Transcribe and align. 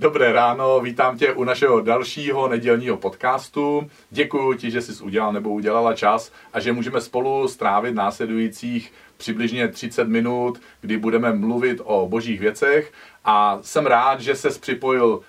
Dobré 0.00 0.32
ráno, 0.32 0.80
vítám 0.80 1.18
tě 1.18 1.32
u 1.32 1.44
našeho 1.44 1.80
dalšího 1.80 2.48
nedělního 2.48 2.96
podcastu. 2.96 3.90
Děkuji 4.10 4.54
ti, 4.54 4.70
že 4.70 4.82
jsi 4.82 5.02
udělal 5.02 5.32
nebo 5.32 5.50
udělala 5.50 5.94
čas 5.94 6.32
a 6.52 6.60
že 6.60 6.72
můžeme 6.72 7.00
spolu 7.00 7.48
strávit 7.48 7.94
následujících 7.94 8.92
přibližně 9.16 9.68
30 9.68 10.08
minut, 10.08 10.60
kdy 10.80 10.96
budeme 10.96 11.32
mluvit 11.32 11.80
o 11.84 12.08
božích 12.08 12.40
věcech 12.40 12.92
a 13.24 13.58
jsem 13.62 13.86
rád, 13.86 14.20
že 14.20 14.34
ses 14.34 14.58
připojil 14.58 15.20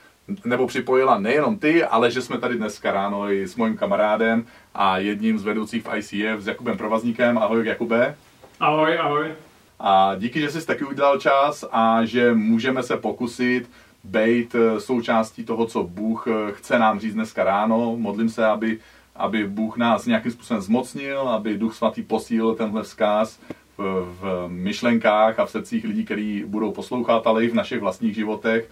nebo 0.45 0.68
připojila 0.68 1.19
nejenom 1.19 1.59
ty, 1.59 1.83
ale 1.83 2.11
že 2.11 2.21
jsme 2.21 2.38
tady 2.38 2.55
dneska 2.55 2.91
ráno 2.91 3.31
i 3.31 3.47
s 3.47 3.55
mojím 3.55 3.77
kamarádem 3.77 4.45
a 4.73 4.97
jedním 4.97 5.39
z 5.39 5.43
vedoucích 5.43 5.85
v 5.85 5.97
ICF 5.97 6.43
s 6.43 6.47
Jakubem 6.47 6.77
Provazníkem. 6.77 7.38
Ahoj 7.38 7.67
Jakube. 7.67 8.15
Ahoj, 8.59 8.97
ahoj. 8.99 9.31
A 9.79 10.15
díky, 10.15 10.41
že 10.41 10.51
jsi 10.51 10.67
taky 10.67 10.85
udělal 10.85 11.19
čas 11.19 11.65
a 11.71 12.05
že 12.05 12.33
můžeme 12.33 12.83
se 12.83 12.97
pokusit 12.97 13.69
být 14.04 14.55
eh, 14.55 14.79
součástí 14.79 15.43
toho, 15.43 15.65
co 15.65 15.83
Bůh 15.83 16.28
eh, 16.28 16.51
chce 16.51 16.79
nám 16.79 17.00
říct 17.00 17.14
dneska 17.14 17.43
ráno. 17.43 17.96
Modlím 17.97 18.29
se, 18.29 18.46
aby, 18.46 18.79
aby 19.15 19.47
Bůh 19.47 19.77
nás 19.77 20.05
nějakým 20.05 20.32
způsobem 20.32 20.61
zmocnil, 20.61 21.19
aby 21.19 21.57
Duch 21.57 21.75
Svatý 21.75 22.04
posílil 22.04 22.55
tenhle 22.55 22.83
vzkaz 22.83 23.39
v, 23.77 24.15
v 24.21 24.47
myšlenkách 24.47 25.39
a 25.39 25.46
v 25.46 25.51
srdcích 25.51 25.83
lidí, 25.83 26.05
kteří 26.05 26.43
budou 26.47 26.71
poslouchat, 26.71 27.27
ale 27.27 27.46
i 27.46 27.47
v 27.47 27.55
našich 27.55 27.79
vlastních 27.79 28.15
životech, 28.15 28.69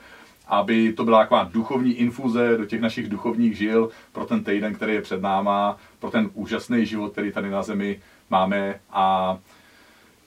aby 0.48 0.94
to 0.94 1.04
byla 1.04 1.20
taková 1.20 1.50
duchovní 1.54 1.94
infuze 1.94 2.58
do 2.58 2.66
těch 2.66 2.82
našich 2.82 3.10
duchovních 3.10 3.58
žil 3.58 3.90
pro 4.12 4.26
ten 4.26 4.44
týden, 4.44 4.74
který 4.74 4.94
je 4.94 5.02
před 5.02 5.22
náma, 5.22 5.78
pro 6.00 6.12
ten 6.12 6.30
úžasný 6.34 6.86
život, 6.86 7.12
který 7.12 7.32
tady 7.32 7.50
na 7.50 7.64
zemi 7.64 8.00
máme. 8.30 8.80
A 8.92 9.38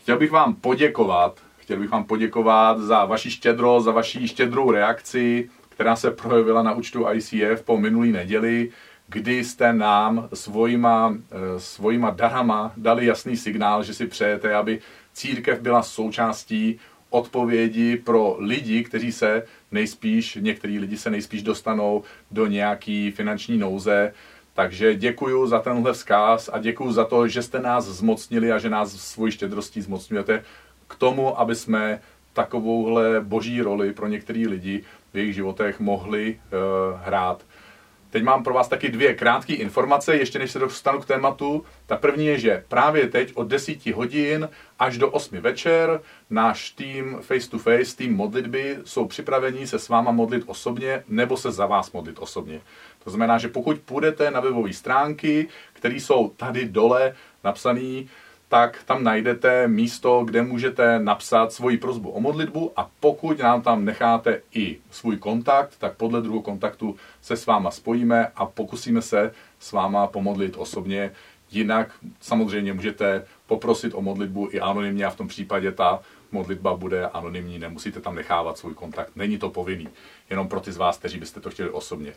chtěl 0.00 0.19
bych 0.19 0.30
vám 0.30 0.55
poděkovat 0.55 1.41
Chtěl 1.73 1.81
bych 1.81 1.91
vám 1.91 2.05
poděkovat 2.05 2.79
za 2.81 3.05
vaši 3.05 3.31
štědrost, 3.31 3.85
za 3.85 3.93
vaši 3.93 4.29
štědrou 4.29 4.71
reakci, 4.71 5.51
která 5.69 5.97
se 5.97 6.11
projevila 6.11 6.62
na 6.62 6.73
účtu 6.73 7.07
ICF 7.12 7.62
po 7.65 7.79
minulý 7.79 8.12
neděli, 8.12 8.70
kdy 9.09 9.45
jste 9.45 9.73
nám 9.73 10.29
svojima, 10.34 11.17
eh, 11.31 11.61
svojima 11.61 12.11
darama 12.11 12.73
dali 12.77 13.06
jasný 13.06 13.37
signál, 13.37 13.83
že 13.83 13.95
si 13.95 14.06
přejete, 14.06 14.55
aby 14.55 14.81
církev 15.12 15.61
byla 15.61 15.83
součástí 15.83 16.81
odpovědi 17.11 17.97
pro 17.97 18.36
lidi, 18.39 18.84
kteří 18.84 19.12
se 19.12 19.42
nejspíš, 19.70 20.39
některý 20.41 20.79
lidi 20.79 20.97
se 20.97 21.11
nejspíš 21.11 21.42
dostanou 21.42 22.03
do 22.31 22.47
nějaký 22.47 23.11
finanční 23.11 23.59
nouze. 23.59 24.12
Takže 24.55 24.95
děkuji 24.95 25.47
za 25.47 25.59
tenhle 25.59 25.92
vzkaz 25.92 26.51
a 26.53 26.59
děkuji 26.59 26.92
za 26.92 27.05
to, 27.05 27.29
že 27.29 27.42
jste 27.42 27.61
nás 27.61 27.84
zmocnili 27.84 28.53
a 28.53 28.59
že 28.59 28.70
nás 28.70 28.92
svojí 28.92 29.33
štědrostí 29.33 29.81
zmocňujete 29.81 30.45
k 30.93 30.97
tomu, 30.97 31.41
aby 31.41 31.55
jsme 31.55 32.01
takovouhle 32.33 33.21
boží 33.21 33.62
roli 33.62 33.93
pro 33.93 34.09
některé 34.09 34.45
lidi 34.48 34.85
v 35.12 35.17
jejich 35.17 35.35
životech 35.35 35.81
mohli 35.81 36.37
uh, 36.37 37.01
hrát. 37.05 37.45
Teď 38.11 38.23
mám 38.23 38.45
pro 38.45 38.55
vás 38.55 38.69
taky 38.69 38.89
dvě 38.89 39.15
krátké 39.15 39.55
informace, 39.55 40.17
ještě 40.17 40.39
než 40.39 40.51
se 40.51 40.59
dostanu 40.59 41.01
k 41.01 41.07
tématu. 41.07 41.65
Ta 41.87 41.97
první 41.97 42.27
je, 42.27 42.39
že 42.39 42.65
právě 42.69 43.09
teď 43.09 43.33
od 43.35 43.48
10 43.48 43.87
hodin 43.87 44.48
až 44.79 44.98
do 44.98 45.11
8 45.11 45.41
večer 45.41 46.01
náš 46.31 46.70
tým 46.70 47.17
face 47.20 47.51
to 47.51 47.59
face, 47.59 47.97
tým 47.97 48.17
modlitby, 48.17 48.79
jsou 48.85 49.07
připraveni 49.07 49.67
se 49.67 49.79
s 49.79 49.89
váma 49.89 50.13
modlit 50.13 50.43
osobně 50.47 51.05
nebo 51.09 51.37
se 51.37 51.53
za 51.53 51.67
vás 51.67 51.93
modlit 51.93 52.19
osobně. 52.19 52.61
To 53.05 53.11
znamená, 53.11 53.39
že 53.39 53.48
pokud 53.48 53.79
půjdete 53.79 54.31
na 54.31 54.41
webové 54.41 54.73
stránky, 54.73 55.48
které 55.73 55.95
jsou 55.95 56.29
tady 56.29 56.69
dole 56.69 57.15
napsané, 57.45 58.05
tak 58.53 58.84
tam 58.84 59.05
najdete 59.05 59.69
místo, 59.69 60.25
kde 60.25 60.42
můžete 60.42 60.98
napsat 60.98 61.53
svoji 61.53 61.78
prozbu 61.78 62.11
o 62.11 62.20
modlitbu 62.20 62.72
a 62.77 62.91
pokud 63.00 63.39
nám 63.39 63.62
tam 63.62 63.84
necháte 63.84 64.42
i 64.55 64.78
svůj 64.91 65.17
kontakt, 65.17 65.77
tak 65.78 65.97
podle 65.97 66.20
druhého 66.22 66.42
kontaktu 66.42 66.97
se 67.23 67.36
s 67.36 67.47
váma 67.47 67.70
spojíme 67.70 68.27
a 68.36 68.47
pokusíme 68.47 69.03
se 69.03 69.33
s 69.58 69.73
váma 69.73 70.06
pomodlit 70.06 70.56
osobně. 70.56 71.11
Jinak 71.50 71.91
samozřejmě 72.20 72.73
můžete 72.73 73.24
poprosit 73.46 73.95
o 73.95 74.02
modlitbu 74.02 74.48
i 74.51 74.61
anonymně 74.61 75.05
a 75.05 75.11
v 75.11 75.17
tom 75.17 75.29
případě 75.29 75.73
ta 75.73 76.01
modlitba 76.33 76.77
bude 76.77 77.07
anonymní, 77.07 77.58
nemusíte 77.58 78.01
tam 78.01 78.14
nechávat 78.14 78.58
svůj 78.58 78.74
kontakt. 78.74 79.17
Není 79.17 79.39
to 79.39 79.51
povinný, 79.51 79.89
jenom 80.30 80.48
pro 80.48 80.61
ty 80.61 80.73
z 80.73 80.77
vás, 80.77 80.98
kteří 80.98 81.19
byste 81.19 81.40
to 81.40 81.51
chtěli 81.51 81.70
osobně. 81.70 82.13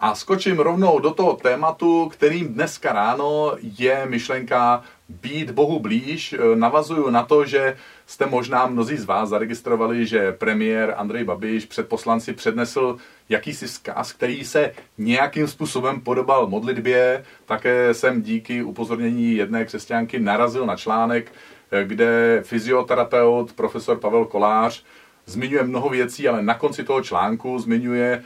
A 0.00 0.14
skočím 0.14 0.58
rovnou 0.58 0.98
do 0.98 1.10
toho 1.10 1.36
tématu, 1.36 2.08
kterým 2.08 2.54
dneska 2.54 2.92
ráno 2.92 3.52
je 3.60 4.06
myšlenka 4.06 4.82
být 5.08 5.50
Bohu 5.50 5.80
blíž. 5.80 6.32
E, 6.32 6.56
navazuju 6.56 7.10
na 7.10 7.22
to, 7.22 7.44
že 7.46 7.76
jste 8.06 8.26
možná 8.26 8.66
mnozí 8.66 8.96
z 8.96 9.04
vás 9.04 9.28
zaregistrovali, 9.28 10.06
že 10.06 10.32
premiér 10.32 10.94
Andrej 10.96 11.24
Babiš 11.24 11.64
před 11.64 11.88
poslanci 11.88 12.32
přednesl 12.32 12.96
jakýsi 13.28 13.66
vzkaz, 13.66 14.12
který 14.12 14.44
se 14.44 14.72
nějakým 14.98 15.48
způsobem 15.48 16.00
podobal 16.00 16.46
modlitbě. 16.46 17.24
Také 17.46 17.94
jsem 17.94 18.22
díky 18.22 18.62
upozornění 18.62 19.34
jedné 19.34 19.64
křesťanky 19.64 20.20
narazil 20.20 20.66
na 20.66 20.76
článek, 20.76 21.32
e, 21.70 21.84
kde 21.84 22.42
fyzioterapeut 22.46 23.52
profesor 23.52 23.98
Pavel 23.98 24.24
Kolář 24.24 24.84
zmiňuje 25.26 25.62
mnoho 25.62 25.88
věcí, 25.88 26.28
ale 26.28 26.42
na 26.42 26.54
konci 26.54 26.84
toho 26.84 27.02
článku 27.02 27.58
zmiňuje 27.58 28.22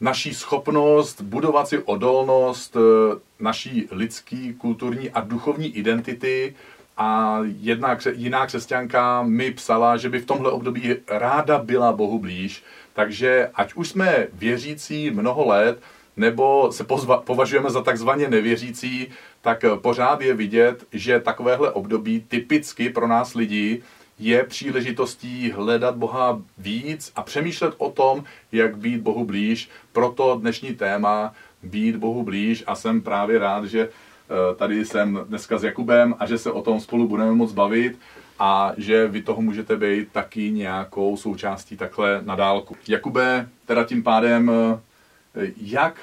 naší 0.00 0.34
schopnost 0.34 1.20
budovat 1.20 1.68
si 1.68 1.78
odolnost 1.78 2.76
eh, 2.76 3.18
naší 3.40 3.88
lidský, 3.90 4.54
kulturní 4.54 5.10
a 5.10 5.20
duchovní 5.20 5.76
identity. 5.76 6.54
A 6.96 7.40
jedna 7.60 7.98
jiná 8.12 8.46
křesťanka 8.46 9.22
mi 9.22 9.50
psala, 9.50 9.96
že 9.96 10.08
by 10.08 10.18
v 10.18 10.26
tomhle 10.26 10.50
období 10.50 10.94
ráda 11.08 11.58
byla 11.58 11.92
Bohu 11.92 12.18
blíž. 12.18 12.64
Takže 12.92 13.50
ať 13.54 13.74
už 13.74 13.88
jsme 13.88 14.26
věřící 14.32 15.10
mnoho 15.10 15.46
let, 15.46 15.80
nebo 16.16 16.72
se 16.72 16.84
pozva, 16.84 17.16
považujeme 17.16 17.70
za 17.70 17.82
takzvaně 17.82 18.28
nevěřící, 18.28 19.08
tak 19.42 19.64
pořád 19.76 20.20
je 20.20 20.34
vidět, 20.34 20.84
že 20.92 21.20
takovéhle 21.20 21.70
období 21.70 22.24
typicky 22.28 22.90
pro 22.90 23.08
nás 23.08 23.34
lidi 23.34 23.82
je 24.18 24.44
příležitostí 24.44 25.50
hledat 25.50 25.96
Boha 25.96 26.42
víc 26.58 27.12
a 27.16 27.22
přemýšlet 27.22 27.74
o 27.78 27.90
tom, 27.90 28.24
jak 28.52 28.76
být 28.76 29.00
Bohu 29.00 29.24
blíž. 29.24 29.70
Proto 29.92 30.38
dnešní 30.40 30.74
téma 30.74 31.34
být 31.62 31.96
Bohu 31.96 32.22
blíž 32.22 32.64
a 32.66 32.74
jsem 32.74 33.00
právě 33.00 33.38
rád, 33.38 33.64
že 33.64 33.80
eh, 33.88 34.54
tady 34.54 34.84
jsem 34.84 35.20
dneska 35.28 35.58
s 35.58 35.64
Jakubem 35.64 36.14
a 36.18 36.26
že 36.26 36.38
se 36.38 36.52
o 36.52 36.62
tom 36.62 36.80
spolu 36.80 37.08
budeme 37.08 37.32
moc 37.32 37.52
bavit 37.52 37.98
a 38.38 38.72
že 38.76 39.08
vy 39.08 39.22
toho 39.22 39.42
můžete 39.42 39.76
být 39.76 40.12
taky 40.12 40.50
nějakou 40.50 41.16
součástí 41.16 41.76
takhle 41.76 42.20
na 42.24 42.36
dálku. 42.36 42.76
Jakube, 42.88 43.48
teda 43.66 43.84
tím 43.84 44.02
pádem, 44.02 44.50
eh, 44.50 45.52
jak 45.56 46.00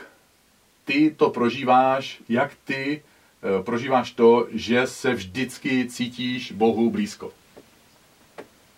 ty 0.86 1.14
to 1.18 1.30
prožíváš, 1.30 2.22
jak 2.30 2.52
ty 2.64 3.02
eh, 3.44 3.64
prožíváš 3.64 4.12
to, 4.12 4.48
že 4.52 4.88
se 4.88 5.14
vždycky 5.14 5.86
cítíš 5.90 6.52
Bohu 6.52 6.90
blízko? 6.90 7.32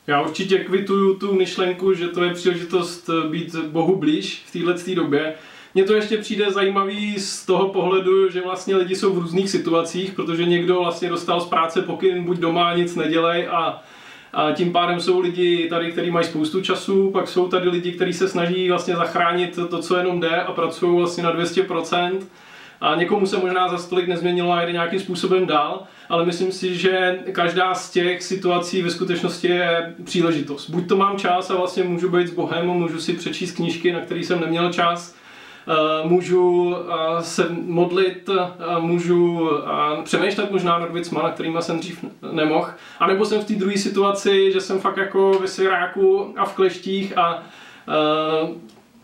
Já 0.07 0.21
určitě 0.21 0.57
kvituju 0.57 1.15
tu 1.15 1.33
myšlenku, 1.33 1.93
že 1.93 2.07
to 2.07 2.23
je 2.23 2.33
příležitost 2.33 3.09
eh, 3.09 3.29
být 3.29 3.55
Bohu 3.55 3.95
blíž 3.95 4.43
v 4.45 4.51
této 4.51 4.95
době. 4.95 5.35
Mně 5.73 5.83
to 5.83 5.93
ještě 5.93 6.17
přijde 6.17 6.51
zajímavý 6.51 7.19
z 7.19 7.45
toho 7.45 7.69
pohledu, 7.69 8.29
že 8.29 8.41
vlastně 8.41 8.75
lidi 8.75 8.95
jsou 8.95 9.13
v 9.13 9.17
různých 9.17 9.49
situacích, 9.49 10.13
protože 10.13 10.45
někdo 10.45 10.79
vlastně 10.79 11.09
dostal 11.09 11.41
z 11.41 11.45
práce 11.45 11.81
pokyn, 11.81 12.23
buď 12.23 12.37
doma 12.37 12.75
nic 12.75 12.95
nedělej 12.95 13.47
a, 13.51 13.83
a 14.33 14.51
tím 14.51 14.71
pádem 14.71 14.99
jsou 14.99 15.19
lidi 15.19 15.67
tady, 15.69 15.91
kteří 15.91 16.11
mají 16.11 16.25
spoustu 16.25 16.61
času, 16.61 17.11
pak 17.11 17.27
jsou 17.27 17.47
tady 17.47 17.69
lidi, 17.69 17.91
kteří 17.91 18.13
se 18.13 18.27
snaží 18.27 18.69
vlastně 18.69 18.95
zachránit 18.95 19.59
to, 19.69 19.79
co 19.79 19.97
jenom 19.97 20.19
jde 20.19 20.41
a 20.41 20.51
pracují 20.51 20.97
vlastně 20.97 21.23
na 21.23 21.35
200% 21.35 22.19
a 22.85 22.95
někomu 22.95 23.25
se 23.25 23.37
možná 23.37 23.69
za 23.69 23.77
stolik 23.77 24.07
nezměnilo 24.07 24.51
a 24.51 24.61
jde 24.61 24.71
nějakým 24.71 24.99
způsobem 24.99 25.47
dál, 25.47 25.83
ale 26.09 26.25
myslím 26.25 26.51
si, 26.51 26.75
že 26.75 27.19
každá 27.31 27.75
z 27.75 27.91
těch 27.91 28.23
situací 28.23 28.81
ve 28.81 28.89
skutečnosti 28.89 29.47
je 29.47 29.93
příležitost. 30.03 30.69
Buď 30.69 30.87
to 30.87 30.97
mám 30.97 31.17
čas 31.17 31.49
a 31.49 31.55
vlastně 31.55 31.83
můžu 31.83 32.09
být 32.09 32.27
s 32.27 32.31
Bohem, 32.31 32.67
můžu 32.67 32.99
si 32.99 33.13
přečíst 33.13 33.51
knížky, 33.51 33.93
na 33.93 33.99
které 33.99 34.19
jsem 34.19 34.41
neměl 34.41 34.73
čas, 34.73 35.15
eh, 35.67 36.07
můžu 36.07 36.75
eh, 36.75 37.23
se 37.23 37.47
modlit, 37.49 38.29
eh, 38.29 38.79
můžu 38.79 39.49
přemýšlet 40.03 40.51
možná 40.51 40.79
nad 40.79 40.91
věcma, 40.91 41.21
na 41.23 41.29
kterými 41.29 41.61
jsem 41.61 41.79
dřív 41.79 42.05
nemohl. 42.31 42.69
A 42.99 43.07
nebo 43.07 43.25
jsem 43.25 43.41
v 43.41 43.45
té 43.45 43.53
druhé 43.53 43.77
situaci, 43.77 44.51
že 44.51 44.61
jsem 44.61 44.79
fakt 44.79 44.97
jako 44.97 45.31
ve 45.41 45.47
sviráku 45.47 46.33
a 46.37 46.45
v 46.45 46.53
kleštích 46.53 47.17
a 47.17 47.43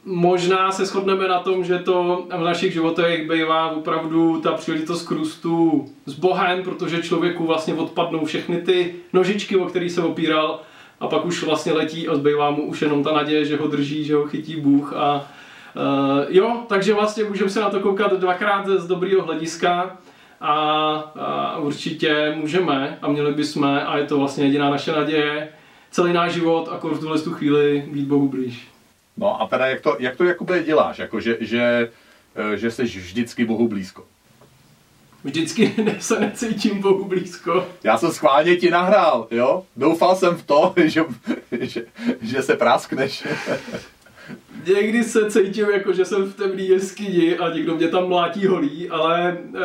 možná 0.05 0.71
se 0.71 0.85
shodneme 0.85 1.27
na 1.27 1.39
tom, 1.39 1.63
že 1.63 1.79
to 1.79 2.25
v 2.37 2.43
našich 2.43 2.73
životech 2.73 3.29
bývá 3.29 3.71
opravdu 3.71 4.41
ta 4.41 4.51
příležitost 4.51 5.07
k 5.07 5.11
růstu 5.11 5.85
s 6.05 6.13
Bohem, 6.13 6.63
protože 6.63 7.03
člověku 7.03 7.45
vlastně 7.45 7.73
odpadnou 7.73 8.25
všechny 8.25 8.61
ty 8.61 8.95
nožičky, 9.13 9.57
o 9.57 9.65
který 9.65 9.89
se 9.89 10.01
opíral 10.01 10.59
a 10.99 11.07
pak 11.07 11.25
už 11.25 11.43
vlastně 11.43 11.73
letí 11.73 12.07
a 12.07 12.15
zbývá 12.15 12.51
mu 12.51 12.63
už 12.63 12.81
jenom 12.81 13.03
ta 13.03 13.11
naděje, 13.11 13.45
že 13.45 13.57
ho 13.57 13.67
drží, 13.67 14.03
že 14.03 14.15
ho 14.15 14.27
chytí 14.27 14.55
Bůh 14.55 14.93
a 14.93 15.27
Uh, 15.75 16.25
jo, 16.29 16.63
takže 16.67 16.93
vlastně 16.93 17.23
můžeme 17.23 17.49
se 17.49 17.59
na 17.59 17.69
to 17.69 17.79
koukat 17.79 18.13
dvakrát 18.13 18.67
z 18.67 18.87
dobrého 18.87 19.21
hlediska 19.21 19.97
a, 20.41 20.53
a 21.19 21.57
určitě 21.57 22.33
můžeme 22.35 22.97
a 23.01 23.07
měli 23.07 23.33
bychom 23.33 23.63
a 23.63 23.97
je 23.97 24.05
to 24.05 24.17
vlastně 24.17 24.45
jediná 24.45 24.69
naše 24.69 24.91
naděje 24.91 25.49
celý 25.91 26.13
náš 26.13 26.33
život 26.33 26.69
a 26.71 26.87
v 26.87 26.99
tuhle 26.99 27.17
chvíli 27.17 27.85
být 27.91 28.07
Bohu 28.07 28.27
blíž. 28.27 28.70
No 29.17 29.41
a 29.41 29.47
teda 29.47 29.67
jak 29.67 29.81
to, 29.81 29.95
jak 29.99 30.15
to 30.15 30.23
jakoby 30.23 30.63
děláš, 30.63 30.99
jako 30.99 31.19
že, 31.19 31.37
že, 31.39 31.91
eh, 32.35 32.57
že 32.57 32.71
jsi 32.71 32.83
vždycky 32.83 33.45
Bohu 33.45 33.67
blízko? 33.67 34.05
Vždycky 35.23 35.73
se 35.99 36.19
necítím 36.19 36.81
Bohu 36.81 37.05
blízko. 37.05 37.67
Já 37.83 37.97
jsem 37.97 38.11
schválně 38.11 38.55
ti 38.55 38.69
nahrál, 38.69 39.27
jo? 39.31 39.63
Doufal 39.75 40.15
jsem 40.15 40.35
v 40.35 40.43
to, 40.43 40.73
že, 40.85 41.03
že, 41.51 41.85
že 42.21 42.41
se 42.41 42.55
práskneš. 42.55 43.27
Někdy 44.67 45.03
se 45.03 45.31
cítím 45.31 45.69
jako, 45.69 45.93
že 45.93 46.05
jsem 46.05 46.23
v 46.23 46.35
temné 46.35 46.61
jeskyni 46.61 47.37
a 47.37 47.53
někdo 47.53 47.75
mě 47.75 47.87
tam 47.87 48.07
mlátí 48.07 48.47
holí, 48.47 48.89
ale 48.89 49.37
uh, 49.53 49.59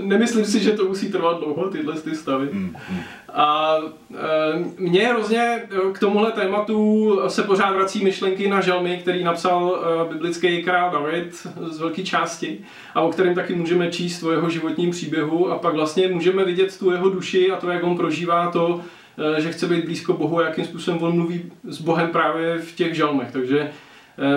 nemyslím 0.00 0.44
si, 0.44 0.60
že 0.60 0.72
to 0.72 0.84
musí 0.84 1.12
trvat 1.12 1.38
dlouho, 1.38 1.70
tyhle 1.70 1.94
ty 1.94 2.14
stavy. 2.14 2.48
Mm, 2.52 2.76
mm. 2.90 3.00
A 3.34 3.76
e, 4.14 4.64
mně 4.78 5.08
hrozně 5.08 5.62
k 5.92 5.98
tomuhle 5.98 6.32
tématu 6.32 7.18
se 7.28 7.42
pořád 7.42 7.70
vrací 7.70 8.04
myšlenky 8.04 8.48
na 8.48 8.60
žalmy, 8.60 8.98
který 8.98 9.24
napsal 9.24 9.78
e, 9.80 10.12
biblický 10.12 10.62
král 10.62 10.90
David 10.90 11.46
z 11.70 11.78
velké 11.78 12.02
části 12.02 12.58
a 12.94 13.00
o 13.00 13.10
kterém 13.10 13.34
taky 13.34 13.54
můžeme 13.54 13.90
číst 13.90 14.22
o 14.22 14.32
jeho 14.32 14.50
životním 14.50 14.90
příběhu 14.90 15.50
a 15.50 15.58
pak 15.58 15.74
vlastně 15.74 16.08
můžeme 16.08 16.44
vidět 16.44 16.78
tu 16.78 16.90
jeho 16.90 17.10
duši 17.10 17.50
a 17.50 17.56
to, 17.56 17.70
jak 17.70 17.84
on 17.84 17.96
prožívá 17.96 18.50
to, 18.50 18.80
že 19.38 19.52
chce 19.52 19.66
být 19.66 19.84
blízko 19.84 20.12
Bohu 20.12 20.38
a 20.38 20.44
jakým 20.44 20.64
způsobem 20.64 21.02
on 21.02 21.16
mluví 21.16 21.52
s 21.64 21.80
Bohem 21.80 22.08
právě 22.08 22.58
v 22.58 22.74
těch 22.74 22.94
žalmech. 22.94 23.32
Takže 23.32 23.70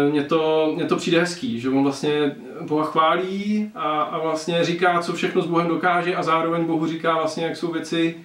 mně 0.10 0.24
to, 0.24 0.72
mně 0.75 0.86
to 0.86 0.95
přijde 0.95 1.19
hezký, 1.19 1.60
že 1.60 1.69
on 1.69 1.83
vlastně 1.83 2.36
Boha 2.62 2.86
chválí 2.86 3.72
a, 3.75 4.01
a 4.01 4.19
vlastně 4.19 4.63
říká, 4.63 5.00
co 5.00 5.13
všechno 5.13 5.42
s 5.42 5.45
Bohem 5.45 5.68
dokáže 5.68 6.16
a 6.16 6.24
zároveň 6.24 6.66
Bohu 6.66 6.88
říká 6.88 7.13
vlastně, 7.13 7.45
jak 7.45 7.57
jsou 7.57 7.72
věci 7.72 8.16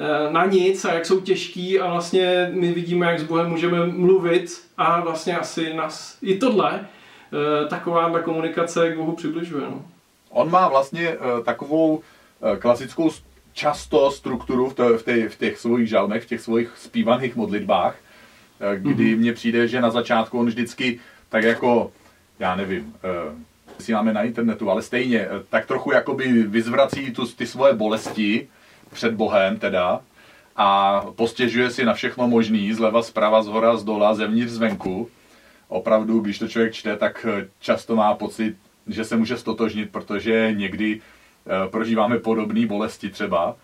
Eh, 0.00 0.32
na 0.32 0.44
nic 0.44 0.84
a 0.84 0.94
jak 0.94 1.06
jsou 1.06 1.20
těžký 1.20 1.80
a 1.80 1.92
vlastně 1.92 2.50
my 2.52 2.72
vidíme, 2.72 3.06
jak 3.06 3.20
s 3.20 3.22
Bohem 3.22 3.50
můžeme 3.50 3.86
mluvit 3.86 4.62
a 4.76 5.00
vlastně 5.00 5.38
asi 5.38 5.74
nás 5.74 6.18
i 6.22 6.38
tohle 6.38 6.80
eh, 6.80 7.68
taková 7.68 8.20
komunikace 8.20 8.92
k 8.92 8.96
Bohu 8.96 9.12
přibližuje. 9.12 9.64
No. 9.70 9.84
On 10.30 10.50
má 10.50 10.68
vlastně 10.68 11.08
eh, 11.08 11.42
takovou 11.44 12.00
klasickou 12.58 13.10
často 13.52 14.10
strukturu 14.10 14.70
v, 14.70 14.74
v 15.28 15.36
těch 15.38 15.58
svých 15.58 15.88
žalmech, 15.88 16.22
v 16.22 16.26
těch 16.26 16.40
svých 16.40 16.72
zpívaných 16.76 17.36
modlitbách, 17.36 17.96
kdy 18.76 18.94
mm-hmm. 18.94 19.18
mně 19.18 19.32
přijde, 19.32 19.68
že 19.68 19.80
na 19.80 19.90
začátku 19.90 20.38
on 20.38 20.46
vždycky 20.46 21.00
tak 21.28 21.44
jako, 21.44 21.92
já 22.38 22.56
nevím, 22.56 22.94
si 23.78 23.92
máme 23.92 24.12
na 24.12 24.22
internetu, 24.22 24.70
ale 24.70 24.82
stejně, 24.82 25.28
tak 25.48 25.66
trochu 25.66 25.92
jakoby 25.92 26.42
vyzvrací 26.42 27.10
tu, 27.10 27.26
ty 27.26 27.46
svoje 27.46 27.74
bolesti, 27.74 28.48
před 28.92 29.14
Bohem 29.14 29.56
teda 29.56 30.00
a 30.56 31.00
postěžuje 31.16 31.70
si 31.70 31.84
na 31.84 31.94
všechno 31.94 32.28
možný, 32.28 32.72
zleva, 32.72 33.02
zprava, 33.02 33.42
zhora, 33.42 33.76
z 33.76 33.84
dola, 33.84 34.14
zevnitř, 34.14 34.52
zvenku. 34.52 35.08
Opravdu, 35.68 36.20
když 36.20 36.38
to 36.38 36.48
člověk 36.48 36.74
čte, 36.74 36.96
tak 36.96 37.26
eh, 37.28 37.48
často 37.60 37.96
má 37.96 38.14
pocit, 38.14 38.56
že 38.86 39.04
se 39.04 39.16
může 39.16 39.36
stotožnit, 39.36 39.90
protože 39.90 40.52
někdy 40.56 41.00
eh, 41.00 41.68
prožíváme 41.68 42.18
podobné 42.18 42.66
bolesti 42.66 43.10
třeba. 43.10 43.56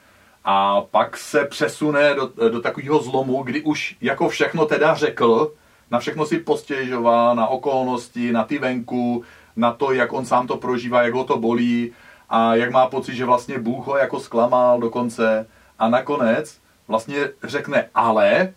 A 0.48 0.80
pak 0.80 1.16
se 1.16 1.44
přesune 1.44 2.14
do, 2.14 2.30
do 2.48 2.60
takového 2.60 3.02
zlomu, 3.02 3.42
kdy 3.42 3.62
už 3.62 3.96
jako 4.00 4.28
všechno 4.28 4.66
teda 4.66 4.94
řekl, 4.94 5.52
na 5.90 5.98
všechno 5.98 6.26
si 6.26 6.38
postěžoval, 6.38 7.36
na 7.36 7.46
okolnosti, 7.46 8.32
na 8.32 8.44
ty 8.44 8.58
venku, 8.58 9.24
na 9.56 9.72
to, 9.72 9.92
jak 9.92 10.12
on 10.12 10.24
sám 10.24 10.46
to 10.46 10.56
prožívá, 10.56 11.02
jak 11.02 11.14
ho 11.14 11.24
to 11.24 11.38
bolí, 11.38 11.92
a 12.30 12.54
jak 12.54 12.70
má 12.70 12.86
pocit, 12.86 13.14
že 13.14 13.24
vlastně 13.24 13.58
Bůh 13.58 13.86
ho 13.86 13.96
jako 13.96 14.20
zklamal 14.20 14.80
dokonce. 14.80 15.46
A 15.78 15.88
nakonec 15.88 16.58
vlastně 16.88 17.28
řekne 17.42 17.88
ale 17.94 18.52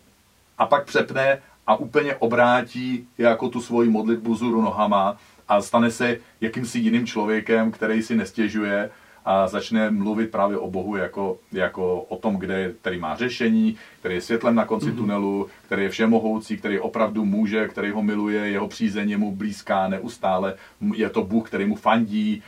a 0.58 0.66
pak 0.66 0.84
přepne 0.84 1.42
a 1.66 1.76
úplně 1.76 2.16
obrátí 2.16 3.08
jako 3.18 3.48
tu 3.48 3.60
svoji 3.60 3.90
modlitbu 3.90 4.34
zuru 4.34 4.62
nohama 4.62 5.16
a 5.48 5.60
stane 5.60 5.90
se 5.90 6.16
jakýmsi 6.40 6.78
jiným 6.78 7.06
člověkem, 7.06 7.70
který 7.70 8.02
si 8.02 8.16
nestěžuje 8.16 8.90
a 9.24 9.48
začne 9.48 9.90
mluvit 9.90 10.30
právě 10.30 10.58
o 10.58 10.70
Bohu 10.70 10.96
jako, 10.96 11.38
jako 11.52 12.00
o 12.00 12.16
tom, 12.16 12.36
kde, 12.36 12.72
který 12.80 12.98
má 12.98 13.16
řešení, 13.16 13.76
který 13.98 14.14
je 14.14 14.20
světlem 14.20 14.54
na 14.54 14.64
konci 14.64 14.86
mm-hmm. 14.86 14.96
tunelu, 14.96 15.48
který 15.66 15.82
je 15.82 15.88
všemohoucí, 15.88 16.56
který 16.56 16.78
opravdu 16.78 17.24
může, 17.24 17.68
který 17.68 17.90
ho 17.90 18.02
miluje, 18.02 18.50
jeho 18.50 18.68
přízeň 18.68 19.10
je 19.10 19.18
mu 19.18 19.36
blízká 19.36 19.88
neustále, 19.88 20.54
je 20.94 21.10
to 21.10 21.24
Bůh, 21.24 21.48
který 21.48 21.64
mu 21.64 21.76
fandí, 21.76 22.42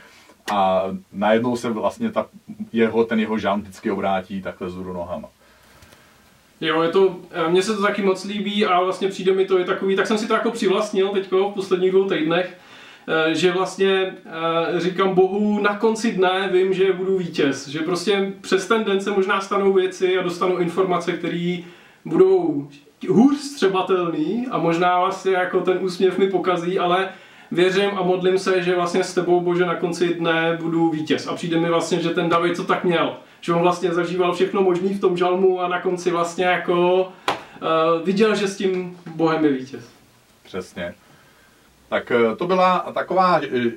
a 0.51 0.83
najednou 1.13 1.55
se 1.55 1.69
vlastně 1.69 2.11
ta, 2.11 2.27
jeho, 2.73 3.05
ten 3.05 3.19
jeho 3.19 3.37
žán 3.37 3.61
vždycky 3.61 3.91
obrátí 3.91 4.41
takhle 4.41 4.69
zůru 4.69 4.93
nohama. 4.93 5.29
Jo, 6.61 6.81
je 6.81 6.89
to, 6.89 7.15
eh, 7.31 7.49
mně 7.49 7.63
se 7.63 7.75
to 7.75 7.81
taky 7.81 8.01
moc 8.01 8.25
líbí 8.25 8.65
a 8.65 8.79
vlastně 8.79 9.07
přijde 9.07 9.33
mi 9.33 9.45
to 9.45 9.57
je 9.57 9.65
takový, 9.65 9.95
tak 9.95 10.07
jsem 10.07 10.17
si 10.17 10.27
to 10.27 10.33
jako 10.33 10.51
přivlastnil 10.51 11.09
teďko 11.09 11.49
v 11.49 11.53
posledních 11.53 11.91
dvou 11.91 12.09
týdnech, 12.09 12.57
že 13.31 13.51
vlastně 13.51 14.15
eh, 14.75 14.79
říkám 14.79 15.15
Bohu, 15.15 15.59
na 15.59 15.77
konci 15.77 16.11
dne 16.11 16.49
vím, 16.51 16.73
že 16.73 16.93
budu 16.93 17.17
vítěz, 17.17 17.67
že 17.67 17.79
prostě 17.79 18.33
přes 18.41 18.67
ten 18.67 18.83
den 18.83 19.01
se 19.01 19.11
možná 19.11 19.41
stanou 19.41 19.73
věci 19.73 20.17
a 20.17 20.23
dostanu 20.23 20.57
informace, 20.57 21.11
které 21.11 21.57
budou 22.05 22.67
hůř 23.09 23.37
střebatelný 23.37 24.47
a 24.51 24.57
možná 24.57 24.99
vlastně 24.99 25.33
jako 25.33 25.61
ten 25.61 25.77
úsměv 25.81 26.17
mi 26.17 26.29
pokazí, 26.29 26.79
ale 26.79 27.09
věřím 27.51 27.89
a 27.95 28.03
modlím 28.03 28.39
se, 28.39 28.63
že 28.63 28.75
vlastně 28.75 29.03
s 29.03 29.13
tebou, 29.13 29.41
Bože, 29.41 29.65
na 29.65 29.75
konci 29.75 30.13
dne 30.13 30.57
budu 30.61 30.89
vítěz. 30.89 31.27
A 31.27 31.35
přijde 31.35 31.59
mi 31.59 31.69
vlastně, 31.69 31.99
že 31.99 32.09
ten 32.09 32.29
David 32.29 32.57
to 32.57 32.63
tak 32.63 32.83
měl. 32.83 33.17
Že 33.41 33.53
on 33.53 33.61
vlastně 33.61 33.93
zažíval 33.93 34.33
všechno 34.33 34.61
možné 34.61 34.89
v 34.89 34.99
tom 34.99 35.17
žalmu 35.17 35.61
a 35.61 35.67
na 35.67 35.81
konci 35.81 36.11
vlastně 36.11 36.45
jako 36.45 37.01
uh, 37.01 38.05
viděl, 38.05 38.35
že 38.35 38.47
s 38.47 38.57
tím 38.57 38.97
Bohem 39.15 39.45
je 39.45 39.51
vítěz. 39.51 39.89
Přesně. 40.43 40.93
Tak 41.93 42.11
eh, 42.11 42.35
to 42.35 42.47
byla 42.47 42.79
taková 42.93 43.41
eh, 43.43 43.71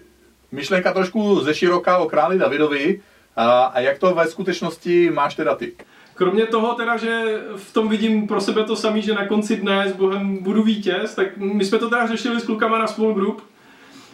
myšlenka 0.53 0.93
trošku 0.93 1.41
ze 1.41 1.55
široká 1.55 1.99
o 1.99 2.09
králi 2.09 2.39
Davidovi. 2.39 3.01
A, 3.37 3.81
jak 3.81 3.99
to 3.99 4.15
ve 4.15 4.27
skutečnosti 4.27 5.11
máš 5.11 5.35
teda 5.35 5.55
ty? 5.55 5.73
Kromě 6.15 6.47
toho 6.47 6.75
teda, 6.75 6.97
že 6.97 7.41
v 7.57 7.73
tom 7.73 7.89
vidím 7.89 8.29
pro 8.29 8.41
sebe 8.41 8.65
to 8.65 8.77
samý, 8.77 9.03
že 9.03 9.15
na 9.15 9.27
konci 9.27 9.57
dne 9.57 9.89
s 9.89 9.93
Bohem 9.93 10.43
budu 10.43 10.63
vítěz, 10.63 11.15
tak 11.15 11.37
my 11.37 11.65
jsme 11.65 11.79
to 11.79 11.91
teda 11.91 12.07
řešili 12.07 12.41
s 12.41 12.45
klukama 12.45 12.79
na 12.79 12.87
Small 12.87 13.15
Group, 13.15 13.43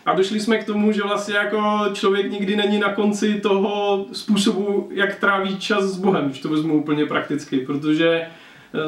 a 0.07 0.15
došli 0.15 0.41
jsme 0.41 0.59
k 0.59 0.67
tomu, 0.67 0.93
že 0.93 1.03
vlastně 1.03 1.35
jako 1.35 1.81
člověk 1.93 2.31
nikdy 2.31 2.57
není 2.57 2.79
na 2.79 2.95
konci 2.95 3.41
toho 3.41 4.07
způsobu, 4.13 4.89
jak 4.93 5.15
tráví 5.15 5.59
čas 5.59 5.85
s 5.85 5.97
Bohem, 5.97 6.29
když 6.29 6.41
to 6.41 6.49
vezmu 6.49 6.75
úplně 6.75 7.07
prakticky, 7.07 7.61
protože 7.61 8.27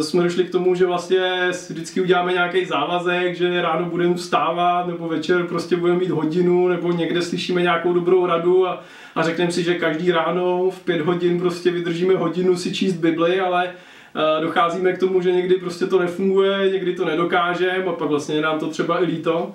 jsme 0.00 0.22
došli 0.22 0.44
k 0.44 0.50
tomu, 0.50 0.74
že 0.74 0.86
vlastně 0.86 1.50
vždycky 1.70 2.00
uděláme 2.00 2.32
nějaký 2.32 2.64
závazek, 2.64 3.36
že 3.36 3.62
ráno 3.62 3.86
budeme 3.86 4.14
vstávat, 4.14 4.86
nebo 4.86 5.08
večer 5.08 5.46
prostě 5.46 5.76
budeme 5.76 5.98
mít 5.98 6.10
hodinu, 6.10 6.68
nebo 6.68 6.92
někde 6.92 7.22
slyšíme 7.22 7.62
nějakou 7.62 7.92
dobrou 7.92 8.26
radu 8.26 8.68
a, 8.68 8.82
a 9.14 9.22
řekneme 9.22 9.52
si, 9.52 9.62
že 9.62 9.74
každý 9.74 10.12
ráno 10.12 10.70
v 10.70 10.80
pět 10.80 11.00
hodin 11.00 11.40
prostě 11.40 11.70
vydržíme 11.70 12.16
hodinu 12.16 12.56
si 12.56 12.74
číst 12.74 12.92
Bibli, 12.92 13.40
ale 13.40 13.68
eh, 13.68 14.40
docházíme 14.40 14.92
k 14.92 14.98
tomu, 14.98 15.20
že 15.20 15.32
někdy 15.32 15.54
prostě 15.54 15.86
to 15.86 15.98
nefunguje, 15.98 16.70
někdy 16.72 16.94
to 16.94 17.04
nedokážeme 17.04 17.84
a 17.84 17.92
pak 17.92 18.08
vlastně 18.08 18.40
nám 18.40 18.58
to 18.58 18.68
třeba 18.68 19.02
i 19.02 19.04
líto. 19.04 19.54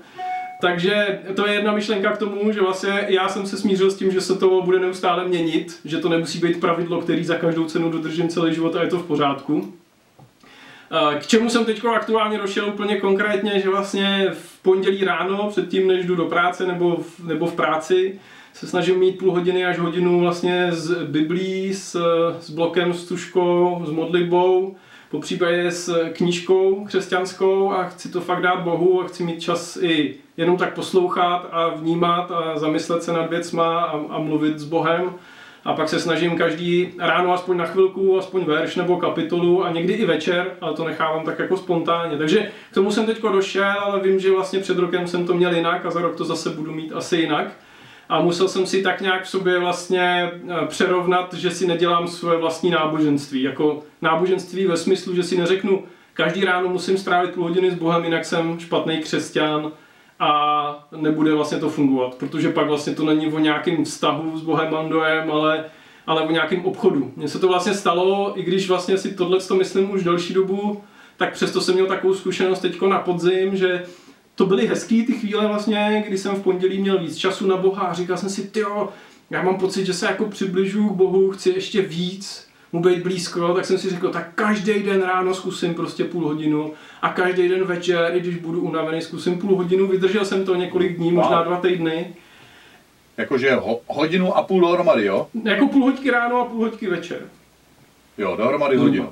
Takže 0.61 1.19
to 1.35 1.47
je 1.47 1.53
jedna 1.53 1.73
myšlenka 1.73 2.11
k 2.11 2.17
tomu, 2.17 2.51
že 2.51 2.61
vlastně 2.61 3.05
já 3.07 3.29
jsem 3.29 3.45
se 3.45 3.57
smířil 3.57 3.91
s 3.91 3.95
tím, 3.95 4.11
že 4.11 4.21
se 4.21 4.35
to 4.35 4.61
bude 4.61 4.79
neustále 4.79 5.27
měnit, 5.27 5.79
že 5.85 5.97
to 5.97 6.09
nemusí 6.09 6.39
být 6.39 6.59
pravidlo, 6.59 7.01
který 7.01 7.23
za 7.23 7.35
každou 7.35 7.65
cenu 7.65 7.91
dodržím 7.91 8.27
celý 8.27 8.53
život 8.53 8.75
a 8.75 8.81
je 8.81 8.87
to 8.87 8.99
v 8.99 9.07
pořádku. 9.07 9.78
K 11.19 11.27
čemu 11.27 11.49
jsem 11.49 11.65
teď 11.65 11.85
aktuálně 11.85 12.37
došel 12.37 12.67
úplně 12.67 12.99
konkrétně, 12.99 13.59
že 13.59 13.69
vlastně 13.69 14.27
v 14.33 14.61
pondělí 14.61 15.05
ráno, 15.05 15.47
předtím 15.49 15.87
než 15.87 16.05
jdu 16.05 16.15
do 16.15 16.25
práce 16.25 16.67
nebo 16.67 16.95
v, 16.95 17.27
nebo 17.27 17.47
v 17.47 17.55
práci, 17.55 18.19
se 18.53 18.67
snažím 18.67 18.99
mít 18.99 19.17
půl 19.17 19.31
hodiny 19.31 19.65
až 19.65 19.79
hodinu 19.79 20.19
vlastně 20.19 20.67
z 20.71 21.03
Biblí, 21.03 21.73
s, 21.73 22.01
s 22.39 22.49
blokem, 22.49 22.93
s 22.93 23.05
tuškou, 23.07 23.81
s 23.85 23.91
modlitbou, 23.91 24.75
po 25.11 25.19
případě 25.19 25.71
s 25.71 26.11
knížkou 26.13 26.85
křesťanskou 26.85 27.71
a 27.71 27.83
chci 27.83 28.09
to 28.09 28.21
fakt 28.21 28.41
dát 28.41 28.61
Bohu 28.61 29.01
a 29.01 29.07
chci 29.07 29.23
mít 29.23 29.41
čas 29.41 29.77
i 29.81 30.15
jenom 30.37 30.57
tak 30.57 30.73
poslouchat 30.73 31.47
a 31.51 31.67
vnímat 31.67 32.31
a 32.31 32.59
zamyslet 32.59 33.03
se 33.03 33.13
nad 33.13 33.29
věcma 33.29 33.81
a, 33.81 33.99
a 34.09 34.19
mluvit 34.19 34.59
s 34.59 34.63
Bohem. 34.63 35.13
A 35.65 35.73
pak 35.73 35.89
se 35.89 35.99
snažím 35.99 36.37
každý 36.37 36.93
ráno 36.99 37.33
aspoň 37.33 37.57
na 37.57 37.65
chvilku, 37.65 38.19
aspoň 38.19 38.45
verš 38.45 38.75
nebo 38.75 38.97
kapitolu 38.97 39.65
a 39.65 39.71
někdy 39.71 39.93
i 39.93 40.05
večer, 40.05 40.51
ale 40.61 40.73
to 40.73 40.85
nechávám 40.85 41.25
tak 41.25 41.39
jako 41.39 41.57
spontánně. 41.57 42.17
Takže 42.17 42.51
k 42.71 42.73
tomu 42.73 42.91
jsem 42.91 43.05
teď 43.05 43.21
došel, 43.21 43.75
ale 43.79 43.99
vím, 43.99 44.19
že 44.19 44.31
vlastně 44.31 44.59
před 44.59 44.77
rokem 44.77 45.07
jsem 45.07 45.27
to 45.27 45.33
měl 45.33 45.55
jinak 45.55 45.85
a 45.85 45.91
za 45.91 46.01
rok 46.01 46.15
to 46.15 46.25
zase 46.25 46.49
budu 46.49 46.71
mít 46.71 46.93
asi 46.93 47.17
jinak. 47.17 47.47
A 48.09 48.21
musel 48.21 48.47
jsem 48.47 48.65
si 48.65 48.81
tak 48.81 49.01
nějak 49.01 49.23
v 49.23 49.29
sobě 49.29 49.59
vlastně 49.59 50.31
eh, 50.33 50.67
přerovnat, 50.67 51.33
že 51.33 51.51
si 51.51 51.67
nedělám 51.67 52.07
své 52.07 52.37
vlastní 52.37 52.71
náboženství. 52.71 53.41
Jako 53.41 53.83
náboženství 54.01 54.65
ve 54.65 54.77
smyslu, 54.77 55.15
že 55.15 55.23
si 55.23 55.37
neřeknu, 55.37 55.83
každý 56.13 56.45
ráno 56.45 56.69
musím 56.69 56.97
strávit 56.97 57.31
půl 57.31 57.43
hodiny 57.43 57.71
s 57.71 57.75
Bohem, 57.75 58.03
jinak 58.03 58.25
jsem 58.25 58.59
špatný 58.59 58.97
křesťan, 58.97 59.71
a 60.19 60.87
nebude 60.95 61.33
vlastně 61.33 61.57
to 61.57 61.69
fungovat, 61.69 62.15
protože 62.15 62.49
pak 62.49 62.67
vlastně 62.67 62.93
to 62.93 63.05
není 63.05 63.33
o 63.33 63.39
nějakém 63.39 63.85
vztahu 63.85 64.37
s 64.37 64.41
Bohem 64.41 64.71
Mandoem, 64.71 65.31
ale, 65.31 65.65
ale 66.07 66.21
o 66.21 66.31
nějakém 66.31 66.65
obchodu. 66.65 67.11
Mně 67.15 67.27
se 67.27 67.39
to 67.39 67.47
vlastně 67.47 67.73
stalo, 67.73 68.33
i 68.35 68.43
když 68.43 68.69
vlastně 68.69 68.97
si 68.97 69.13
tohle 69.13 69.39
to 69.39 69.55
myslím 69.55 69.91
už 69.91 70.03
delší 70.03 70.33
dobu, 70.33 70.83
tak 71.17 71.33
přesto 71.33 71.61
jsem 71.61 71.73
měl 71.73 71.87
takovou 71.87 72.13
zkušenost 72.13 72.59
teďko 72.59 72.87
na 72.87 72.99
podzim, 72.99 73.55
že 73.55 73.83
to 74.35 74.45
byly 74.45 74.67
hezký 74.67 75.05
ty 75.05 75.13
chvíle 75.13 75.47
vlastně, 75.47 76.03
kdy 76.07 76.17
jsem 76.17 76.35
v 76.35 76.43
pondělí 76.43 76.81
měl 76.81 76.99
víc 76.99 77.17
času 77.17 77.47
na 77.47 77.57
Boha 77.57 77.81
a 77.81 77.93
říkal 77.93 78.17
jsem 78.17 78.29
si, 78.29 78.47
ty 78.47 78.63
já 79.29 79.43
mám 79.43 79.57
pocit, 79.57 79.85
že 79.85 79.93
se 79.93 80.05
jako 80.05 80.25
přibližuju 80.25 80.89
k 80.89 80.95
Bohu, 80.95 81.31
chci 81.31 81.49
ještě 81.49 81.81
víc 81.81 82.48
mu 82.73 82.81
být 82.81 83.03
blízko, 83.03 83.53
tak 83.53 83.65
jsem 83.65 83.77
si 83.77 83.89
řekl, 83.89 84.09
tak 84.09 84.29
každý 84.35 84.83
den 84.83 85.01
ráno 85.01 85.33
zkusím 85.33 85.73
prostě 85.73 86.03
půl 86.03 86.27
hodinu 86.27 86.73
a 87.01 87.09
každý 87.09 87.49
den 87.49 87.63
večer, 87.63 88.11
i 88.15 88.19
když 88.19 88.35
budu 88.35 88.61
unavený, 88.61 89.01
zkusím 89.01 89.37
půl 89.37 89.55
hodinu. 89.55 89.87
Vydržel 89.87 90.25
jsem 90.25 90.45
to 90.45 90.55
několik 90.55 90.97
dní, 90.97 91.11
možná 91.11 91.43
dva 91.43 91.57
týdny. 91.57 92.15
Jakože 93.17 93.55
ho, 93.55 93.79
hodinu 93.87 94.37
a 94.37 94.43
půl 94.43 94.61
dohromady, 94.61 95.05
jo? 95.05 95.27
Jako 95.43 95.67
půl 95.67 95.83
hodky 95.83 96.11
ráno 96.11 96.41
a 96.41 96.45
půl 96.45 96.59
hodky 96.59 96.87
večer. 96.87 97.21
Jo, 98.17 98.35
dohromady 98.35 98.77
hodinu. 98.77 99.09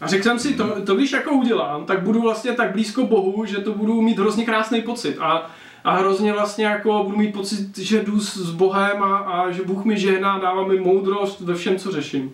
A 0.00 0.06
řekl 0.06 0.22
jsem 0.22 0.38
si, 0.38 0.54
to, 0.54 0.82
to 0.82 0.94
když 0.94 1.12
jako 1.12 1.32
udělám, 1.32 1.84
tak 1.84 2.02
budu 2.02 2.22
vlastně 2.22 2.52
tak 2.52 2.72
blízko 2.72 3.06
Bohu, 3.06 3.44
že 3.44 3.56
to 3.56 3.72
budu 3.72 4.02
mít 4.02 4.18
hrozně 4.18 4.44
krásný 4.44 4.82
pocit. 4.82 5.16
A, 5.20 5.50
a 5.84 5.96
hrozně 5.96 6.32
vlastně 6.32 6.64
jako 6.64 7.04
budu 7.04 7.16
mít 7.16 7.32
pocit, 7.32 7.78
že 7.78 8.02
jdu 8.02 8.20
s, 8.20 8.36
s 8.36 8.50
Bohem 8.50 9.02
a, 9.02 9.18
a 9.18 9.50
že 9.50 9.62
Bůh 9.62 9.84
mi 9.84 9.98
žehná, 9.98 10.38
dává 10.38 10.66
mi 10.66 10.80
moudrost 10.80 11.40
ve 11.40 11.54
všem, 11.54 11.78
co 11.78 11.90
řeším. 11.90 12.32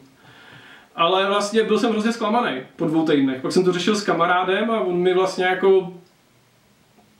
Ale 0.96 1.26
vlastně 1.26 1.62
byl 1.62 1.78
jsem 1.78 1.90
hrozně 1.90 2.12
zklamaný 2.12 2.60
po 2.76 2.84
dvou 2.84 3.06
týdnech. 3.06 3.42
Pak 3.42 3.52
jsem 3.52 3.64
to 3.64 3.72
řešil 3.72 3.96
s 3.96 4.04
kamarádem 4.04 4.70
a 4.70 4.80
on 4.80 4.96
mi 4.96 5.14
vlastně 5.14 5.44
jako 5.44 5.92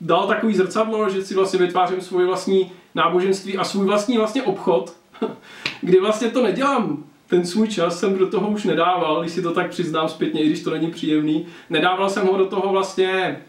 dal 0.01 0.27
takový 0.27 0.55
zrcadlo, 0.55 1.09
že 1.09 1.25
si 1.25 1.35
vlastně 1.35 1.59
vytvářím 1.59 2.01
svůj 2.01 2.25
vlastní 2.25 2.71
náboženství 2.95 3.57
a 3.57 3.63
svůj 3.63 3.85
vlastní 3.85 4.17
vlastně 4.17 4.43
obchod, 4.43 4.93
kdy 5.81 5.99
vlastně 5.99 6.29
to 6.29 6.43
nedělám 6.43 7.03
ten 7.27 7.45
svůj 7.45 7.67
čas 7.67 7.99
jsem 7.99 8.17
do 8.17 8.27
toho 8.29 8.49
už 8.49 8.63
nedával, 8.63 9.21
když 9.21 9.33
si 9.33 9.41
to 9.41 9.51
tak 9.51 9.69
přiznám 9.69 10.09
zpětně, 10.09 10.41
i 10.41 10.45
když 10.47 10.63
to 10.63 10.71
není 10.71 10.91
příjemný. 10.91 11.45
Nedával 11.69 12.09
jsem 12.09 12.27
ho 12.27 12.37
do 12.37 12.45
toho 12.45 12.71
vlastně 12.71 13.41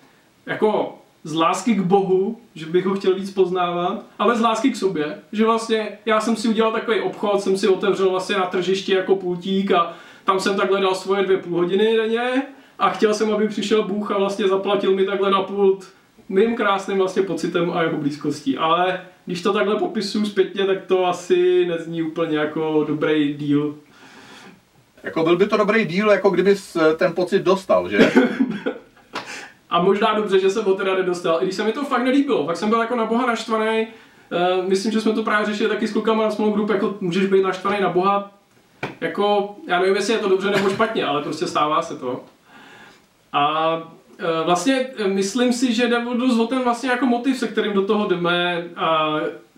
jako 0.47 0.99
z 1.25 1.35
lásky 1.35 1.75
k 1.75 1.83
Bohu, 1.83 2.39
že 2.55 2.67
bych 2.67 2.87
ho 2.87 2.95
chtěl 2.95 3.15
víc 3.15 3.31
poznávat, 3.31 4.05
ale 4.19 4.37
z 4.37 4.41
lásky 4.41 4.71
k 4.71 4.77
sobě, 4.77 5.19
že 5.33 5.45
vlastně 5.45 5.99
já 6.07 6.21
jsem 6.21 6.37
si 6.37 6.49
udělal 6.49 6.73
takový 6.73 7.01
obchod, 7.01 7.43
jsem 7.43 7.57
si 7.57 7.69
otevřel 7.69 8.11
vlastně 8.11 8.37
na 8.37 8.47
tržišti 8.47 8.93
jako 8.93 9.17
pultík 9.17 9.73
a 9.73 9.95
tam 10.29 10.41
jsem 10.41 10.57
takhle 10.57 10.81
dal 10.81 10.95
svoje 10.95 11.23
dvě 11.23 11.37
půl 11.37 11.59
hodiny 11.59 11.97
denně 11.97 12.43
a 12.79 12.91
chtěl 12.91 13.15
jsem, 13.15 13.33
aby 13.33 13.49
přišel 13.49 13.83
Bůh 13.83 14.11
a 14.11 14.19
vlastně 14.19 14.49
zaplatil 14.49 14.95
mi 14.95 15.05
takhle 15.05 15.31
na 15.31 15.43
pult 15.43 15.89
mým 16.29 16.57
krásným 16.57 16.99
vlastně 16.99 17.23
pocitem 17.23 17.71
a 17.71 17.83
jeho 17.83 17.97
blízkostí. 17.97 18.59
Ale 18.59 19.01
když 19.27 19.43
to 19.43 19.53
takhle 19.53 19.77
popisuju 19.77 20.27
zpětně, 20.27 20.67
tak 20.67 20.85
to 20.87 21.07
asi 21.07 21.67
nezní 21.67 22.03
úplně 22.03 22.39
jako 22.39 22.85
dobrý 22.89 23.35
díl. 23.35 23.75
Jako 25.03 25.25
byl 25.25 25.37
by 25.37 25.47
to 25.47 25.57
dobrý 25.57 25.85
díl, 25.85 26.11
jako 26.11 26.31
kdyby 26.31 26.57
eh, 26.77 26.95
ten 26.97 27.13
pocit 27.13 27.43
dostal, 27.43 27.89
že? 27.89 27.99
a 29.71 29.83
možná 29.83 30.15
dobře, 30.15 30.41
že 30.41 30.51
jsem 30.51 30.65
ho 30.65 30.75
teda 30.75 30.95
nedostal. 30.95 31.39
I 31.41 31.45
když 31.45 31.57
se 31.57 31.65
mi 31.65 31.73
to 31.73 31.85
fakt 31.85 32.03
nelíbilo, 32.03 32.47
tak 32.47 32.57
jsem 32.57 32.69
byl 32.69 32.81
jako 32.81 32.97
na 32.97 33.05
boha 33.05 33.27
naštvaný. 33.27 33.87
Uh, 34.61 34.69
myslím, 34.69 34.93
že 34.93 35.01
jsme 35.01 35.13
to 35.13 35.23
právě 35.23 35.47
řešili 35.47 35.69
taky 35.69 35.89
s 35.89 35.93
klukama 35.93 36.25
na 36.25 36.31
small 36.31 36.51
group, 36.51 36.71
jako 36.71 36.97
můžeš 37.01 37.27
být 37.27 37.43
naštvaný 37.43 37.81
na 37.81 37.89
boha. 37.91 38.38
Jako, 39.01 39.57
já 39.67 39.81
nevím, 39.81 39.97
jestli 39.97 40.13
je 40.13 40.19
to 40.19 40.29
dobře 40.29 40.51
nebo 40.51 40.71
špatně, 40.71 41.05
ale 41.05 41.23
prostě 41.23 41.47
stává 41.47 41.83
se 41.83 41.97
to. 41.97 42.25
A 43.33 43.83
Eh, 44.21 44.45
vlastně 44.45 44.87
eh, 44.97 45.09
myslím 45.09 45.53
si, 45.53 45.75
že 45.75 45.89
jde 45.89 46.05
dost 46.19 46.39
o 46.39 46.47
ten 46.47 46.63
vlastně 46.63 46.91
jako 46.91 47.07
motiv, 47.07 47.39
se 47.39 47.49
kterým 47.49 47.73
do 47.73 47.87
toho 47.87 48.09
jdeme 48.09 48.65
a 48.77 49.17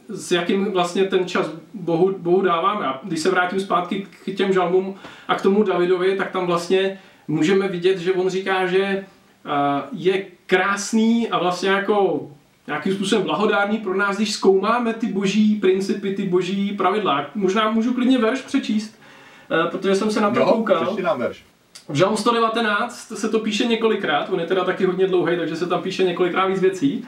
s 0.09 0.33
jakým 0.33 0.73
vlastně 0.73 1.05
ten 1.05 1.29
čas 1.29 1.51
Bohu, 1.75 2.15
Bohu 2.19 2.41
dáváme. 2.41 2.87
A 2.87 3.01
když 3.03 3.21
se 3.21 3.31
vrátím 3.31 3.61
zpátky 3.61 4.07
k 4.25 4.35
těm 4.37 4.53
žalmům 4.53 4.95
a 5.29 5.35
k 5.35 5.43
tomu 5.43 5.63
Davidovi, 5.63 6.17
tak 6.17 6.31
tam 6.31 6.47
vlastně 6.47 7.01
můžeme 7.29 7.69
vidět, 7.69 7.99
že 7.99 8.13
on 8.13 8.29
říká, 8.31 8.67
že 8.67 8.83
eh, 8.85 9.05
je 9.93 10.27
krásný 10.47 11.29
a 11.29 11.39
vlastně 11.39 11.69
jako 11.69 12.29
nějakým 12.67 12.95
způsobem 12.95 13.25
blahodárný 13.25 13.79
pro 13.79 13.95
nás, 13.95 14.17
když 14.17 14.33
zkoumáme 14.33 14.95
ty 14.95 15.07
boží 15.07 15.55
principy, 15.55 16.15
ty 16.15 16.23
boží 16.23 16.73
pravidla. 16.73 17.27
Možná 17.35 17.71
můžu 17.71 17.95
klidně 17.95 18.19
verš 18.19 18.41
přečíst, 18.41 19.00
protože 19.71 19.95
jsem 19.95 20.11
se 20.11 20.21
na 20.21 20.31
to 20.31 20.41
jo, 20.41 20.47
koukal. 20.47 20.97
V 21.89 21.95
Žalm 21.95 22.17
119 22.17 23.13
se 23.19 23.29
to 23.29 23.39
píše 23.39 23.67
několikrát, 23.67 24.31
on 24.31 24.41
je 24.41 24.47
teda 24.47 24.65
taky 24.65 24.85
hodně 24.85 25.07
dlouhý, 25.07 25.37
takže 25.37 25.57
se 25.57 25.67
tam 25.67 25.83
píše 25.83 26.05
několikrát 26.05 26.47
víc 26.47 26.61
věcí. 26.61 27.05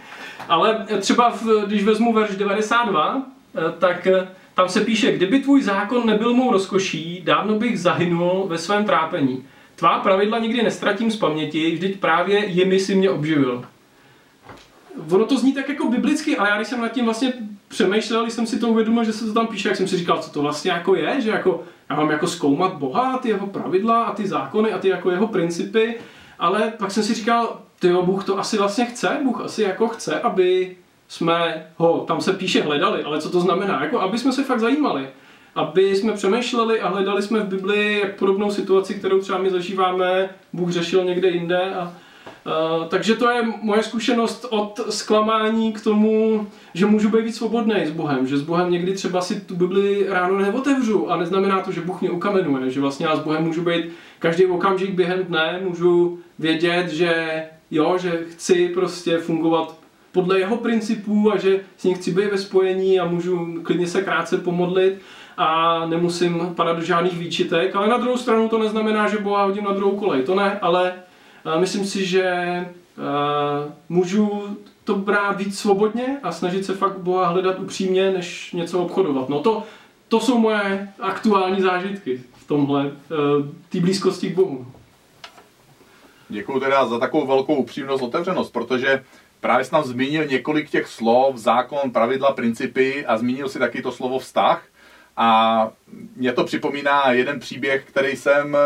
Ale 0.49 0.87
třeba, 1.01 1.31
v, 1.31 1.67
když 1.67 1.85
vezmu 1.85 2.13
verš 2.13 2.37
92, 2.37 3.23
eh, 3.55 3.61
tak 3.79 4.07
eh, 4.07 4.29
tam 4.55 4.69
se 4.69 4.81
píše, 4.81 5.13
kdyby 5.13 5.41
tvůj 5.41 5.63
zákon 5.63 6.07
nebyl 6.07 6.35
mou 6.35 6.53
rozkoší, 6.53 7.23
dávno 7.25 7.59
bych 7.59 7.81
zahynul 7.81 8.47
ve 8.49 8.59
svém 8.59 8.85
trápení. 8.85 9.45
Tvá 9.77 9.99
pravidla 9.99 10.39
nikdy 10.39 10.63
nestratím 10.63 11.11
z 11.11 11.17
paměti, 11.17 11.71
vždyť 11.71 12.01
právě 12.01 12.47
jimi 12.47 12.81
si 12.81 12.95
mě 12.95 13.11
obživil. 13.11 13.65
Ono 15.11 15.25
to 15.25 15.39
zní 15.39 15.53
tak 15.53 15.69
jako 15.69 15.89
biblicky, 15.89 16.37
ale 16.37 16.49
já 16.49 16.57
když 16.57 16.69
jsem 16.69 16.81
nad 16.81 16.93
tím 16.93 17.05
vlastně 17.05 17.33
přemýšlel, 17.73 18.27
jsem 18.27 18.47
si 18.47 18.59
to 18.59 18.69
uvědomil, 18.69 19.05
že 19.05 19.13
se 19.13 19.27
to 19.27 19.33
tam 19.33 19.47
píše, 19.47 19.69
jak 19.69 19.77
jsem 19.77 19.89
si 19.89 19.97
říkal, 19.97 20.19
co 20.19 20.31
to 20.31 20.43
vlastně 20.43 20.71
jako 20.71 20.95
je, 20.95 21.21
že 21.21 21.31
jako 21.31 21.63
já 21.91 21.97
mám 21.97 22.11
jako 22.11 22.27
zkoumat 22.27 22.75
Boha, 22.75 23.19
ty 23.19 23.29
jeho 23.29 23.47
pravidla 23.47 24.05
a 24.05 24.15
ty 24.15 24.29
zákony 24.29 24.73
a 24.73 24.79
ty 24.79 24.89
jako 24.89 25.11
jeho 25.11 25.27
principy, 25.27 25.95
ale 26.39 26.73
pak 26.79 26.91
jsem 26.91 27.03
si 27.03 27.15
říkal, 27.15 27.61
ty 27.81 27.93
Bůh 27.93 28.25
to 28.25 28.39
asi 28.39 28.59
vlastně 28.59 28.85
chce, 28.85 29.21
Bůh 29.25 29.41
asi 29.41 29.63
jako 29.63 29.89
chce, 29.89 30.21
aby 30.21 30.77
jsme 31.09 31.67
ho, 31.77 32.05
tam 32.09 32.21
se 32.21 32.33
píše 32.33 32.63
hledali, 32.63 33.03
ale 33.03 33.21
co 33.21 33.31
to 33.31 33.41
znamená? 33.41 33.85
Jako 33.85 34.01
aby 34.01 34.19
jsme 34.19 34.33
se 34.33 34.45
fakt 34.45 34.61
zajímali, 34.61 35.09
aby 35.55 35.97
jsme 35.97 36.13
přemýšleli 36.13 36.81
a 36.81 36.89
hledali 36.89 37.23
jsme 37.23 37.41
v 37.41 37.49
Biblii 37.49 38.01
jak 38.01 38.19
podobnou 38.19 38.51
situaci, 38.51 38.95
kterou 38.95 39.21
třeba 39.21 39.39
my 39.39 39.51
zažíváme, 39.51 40.31
Bůh 40.53 40.71
řešil 40.71 41.05
někde 41.05 41.29
jinde 41.29 41.75
a 41.75 41.93
Uh, 42.47 42.89
takže 42.89 43.15
to 43.15 43.31
je 43.31 43.43
moje 43.63 43.83
zkušenost 43.83 44.47
od 44.51 44.81
zklamání 44.91 45.73
k 45.73 45.85
tomu, 45.85 46.47
že 46.75 46.87
můžu 46.87 47.09
být 47.09 47.25
víc 47.25 47.37
svobodný 47.37 47.87
s 47.87 47.91
Bohem, 47.91 48.27
že 48.27 48.39
s 48.39 48.43
Bohem 48.43 48.71
někdy 48.71 48.93
třeba 48.95 49.21
si 49.21 49.41
tu 49.41 49.57
Bibli 49.57 50.07
ráno 50.09 50.39
neotevřu 50.39 51.11
a 51.11 51.17
neznamená 51.17 51.61
to, 51.61 51.73
že 51.73 51.81
Bůh 51.81 52.01
mě 52.01 52.11
ukamenuje, 52.11 52.71
že 52.71 52.81
vlastně 52.81 53.07
já 53.07 53.17
s 53.17 53.21
Bohem 53.21 53.45
můžu 53.45 53.63
být 53.63 53.85
každý 54.19 54.47
okamžik 54.47 54.91
během 54.91 55.25
dne, 55.25 55.61
můžu 55.65 56.19
vědět, 56.39 56.89
že 56.89 57.45
jo, 57.71 57.99
že 57.99 58.25
chci 58.31 58.69
prostě 58.69 59.19
fungovat 59.19 59.79
podle 60.13 60.39
jeho 60.39 60.57
principů 60.57 61.33
a 61.33 61.37
že 61.37 61.61
s 61.77 61.85
ním 61.85 61.95
chci 61.95 62.11
být 62.11 62.31
ve 62.31 62.39
spojení 62.39 63.01
a 63.01 63.07
můžu 63.07 63.63
klidně 63.63 63.87
se 63.87 64.03
krátce 64.03 64.39
pomodlit 64.39 65.01
a 65.37 65.79
nemusím 65.87 66.53
padat 66.57 66.77
do 66.77 66.85
žádných 66.85 67.19
výčitek, 67.19 67.77
ale 67.77 67.89
na 67.89 67.97
druhou 67.97 68.17
stranu 68.17 68.49
to 68.49 68.59
neznamená, 68.59 69.09
že 69.09 69.19
Boha 69.19 69.45
hodím 69.45 69.65
na 69.65 69.73
druhou 69.73 69.97
kolej, 69.97 70.23
to 70.23 70.35
ne, 70.35 70.59
ale 70.63 70.95
Myslím 71.59 71.87
si, 71.87 72.07
že 72.07 72.35
můžu 73.89 74.57
to 74.85 74.95
brát 74.95 75.37
víc 75.37 75.59
svobodně 75.59 76.19
a 76.23 76.33
snažit 76.33 76.65
se 76.65 76.75
fakt 76.75 76.99
Boha 76.99 77.27
hledat 77.27 77.59
upřímně, 77.59 78.11
než 78.11 78.53
něco 78.53 78.81
obchodovat. 78.81 79.29
No 79.29 79.41
to, 79.41 79.63
to 80.09 80.21
jsou 80.21 80.39
moje 80.39 80.89
aktuální 81.01 81.63
zážitky 81.63 82.23
v 82.37 82.47
tomhle, 82.47 82.91
té 83.69 83.81
blízkosti 83.81 84.31
k 84.31 84.35
Bohu. 84.35 84.67
Děkuji 86.29 86.61
teda 86.61 86.87
za 86.87 86.99
takovou 86.99 87.27
velkou 87.27 87.55
upřímnost, 87.55 88.03
otevřenost, 88.03 88.53
protože 88.53 89.05
právě 89.41 89.65
jsi 89.65 89.71
tam 89.71 89.85
zmínil 89.85 90.27
několik 90.27 90.71
těch 90.71 90.87
slov, 90.87 91.37
zákon, 91.37 91.91
pravidla, 91.91 92.33
principy 92.33 93.07
a 93.07 93.19
zmínil 93.19 93.49
si 93.49 93.59
taky 93.59 93.83
to 93.83 93.93
slovo 93.93 94.19
vztah. 94.19 94.65
A 95.17 95.71
mě 96.17 96.33
to 96.33 96.45
připomíná 96.45 97.13
jeden 97.13 97.41
příběh, 97.41 97.85
který 97.85 98.17
jsem 98.17 98.57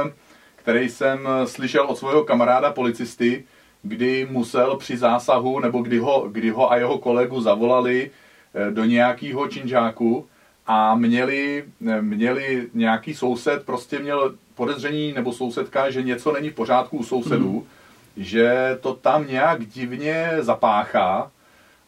který 0.67 0.89
jsem 0.89 1.29
eh, 1.29 1.47
slyšel 1.47 1.85
od 1.87 1.99
svého 1.99 2.25
kamaráda 2.25 2.73
policisty, 2.73 3.45
kdy 3.83 4.27
musel 4.31 4.77
při 4.77 4.97
zásahu, 4.97 5.61
nebo 5.61 5.79
kdy 5.79 5.99
ho, 5.99 6.29
kdy 6.33 6.51
ho 6.51 6.73
a 6.73 6.77
jeho 6.77 6.99
kolegu 6.99 7.41
zavolali 7.41 8.11
eh, 8.55 8.71
do 8.71 8.85
nějakého 8.85 9.49
činžáku 9.49 10.27
a 10.67 10.95
měli, 10.95 11.65
eh, 11.89 12.03
měli 12.03 12.67
nějaký 12.75 13.15
soused, 13.15 13.63
prostě 13.63 13.99
měl 13.99 14.35
podezření 14.55 15.13
nebo 15.13 15.33
sousedka, 15.33 15.91
že 15.91 16.03
něco 16.03 16.33
není 16.33 16.51
v 16.51 16.55
pořádku 16.55 16.99
u 16.99 17.05
sousedů, 17.05 17.53
mm. 17.53 18.25
že 18.25 18.79
to 18.81 18.95
tam 18.95 19.27
nějak 19.27 19.67
divně 19.67 20.31
zapáchá 20.41 21.31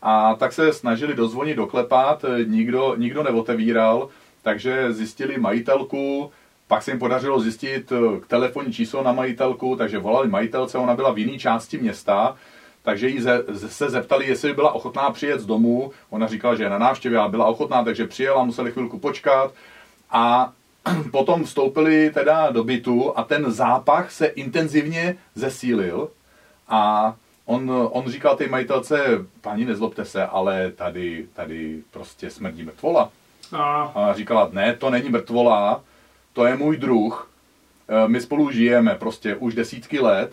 a 0.03 0.35
tak 0.35 0.53
se 0.53 0.73
snažili 0.73 1.15
dozvonit, 1.15 1.57
doklepat, 1.57 2.25
nikdo, 2.47 2.95
nikdo 2.99 3.23
neotevíral, 3.23 4.09
takže 4.43 4.93
zjistili 4.93 5.39
majitelku, 5.39 6.31
pak 6.69 6.83
se 6.83 6.91
jim 6.91 6.99
podařilo 6.99 7.41
zjistit 7.41 7.93
eh, 7.93 8.21
telefonní 8.27 8.73
číslo 8.73 9.03
na 9.03 9.13
majitelku, 9.13 9.77
takže 9.77 9.99
volali 9.99 10.29
majitelce, 10.29 10.79
ona 10.79 10.97
byla 10.97 11.13
v 11.13 11.19
jiné 11.19 11.39
části 11.39 11.79
města, 11.79 12.37
takže 12.83 13.09
jí 13.09 13.21
ze, 13.21 13.45
se 13.69 13.91
zeptali, 13.91 14.27
jestli 14.27 14.49
by 14.49 14.55
byla 14.55 14.73
ochotná 14.73 15.11
přijet 15.11 15.41
z 15.41 15.47
domu. 15.47 15.93
Ona 16.11 16.27
říkala, 16.27 16.55
že 16.55 16.63
je 16.63 16.71
na 16.71 16.79
návštěvě, 16.79 17.19
ale 17.19 17.29
byla 17.29 17.47
ochotná, 17.47 17.85
takže 17.85 18.07
přijela, 18.07 18.45
museli 18.45 18.73
chvilku 18.73 18.99
počkat. 18.99 19.53
A 20.11 20.53
potom 21.11 21.45
vstoupili 21.45 22.11
teda 22.11 22.51
do 22.51 22.65
bytu 22.65 23.19
a 23.19 23.25
ten 23.25 23.53
zápach 23.53 24.11
se 24.11 24.27
intenzivně 24.27 25.17
zesílil 25.35 26.09
a 26.69 27.15
on, 27.47 27.89
on 27.91 28.11
říkal 28.11 28.37
té 28.37 28.49
majitelce, 28.49 29.27
paní 29.41 29.65
nezlobte 29.65 30.05
se, 30.05 30.27
ale 30.27 30.71
tady, 30.71 31.27
tady 31.35 31.83
prostě 31.91 32.31
smrdí 32.31 32.63
mrtvola. 32.63 33.11
A. 33.53 33.83
a 33.83 34.15
říkala, 34.15 34.49
ne, 34.53 34.75
to 34.77 34.91
není 34.91 35.09
mrtvola, 35.09 35.81
to 36.39 36.47
je 36.47 36.57
můj 36.57 36.77
druh, 36.77 37.31
eh, 37.89 38.09
my 38.09 38.21
spolu 38.21 38.51
žijeme 38.51 38.95
prostě 38.95 39.37
už 39.37 39.55
desítky 39.55 40.01
let 40.01 40.33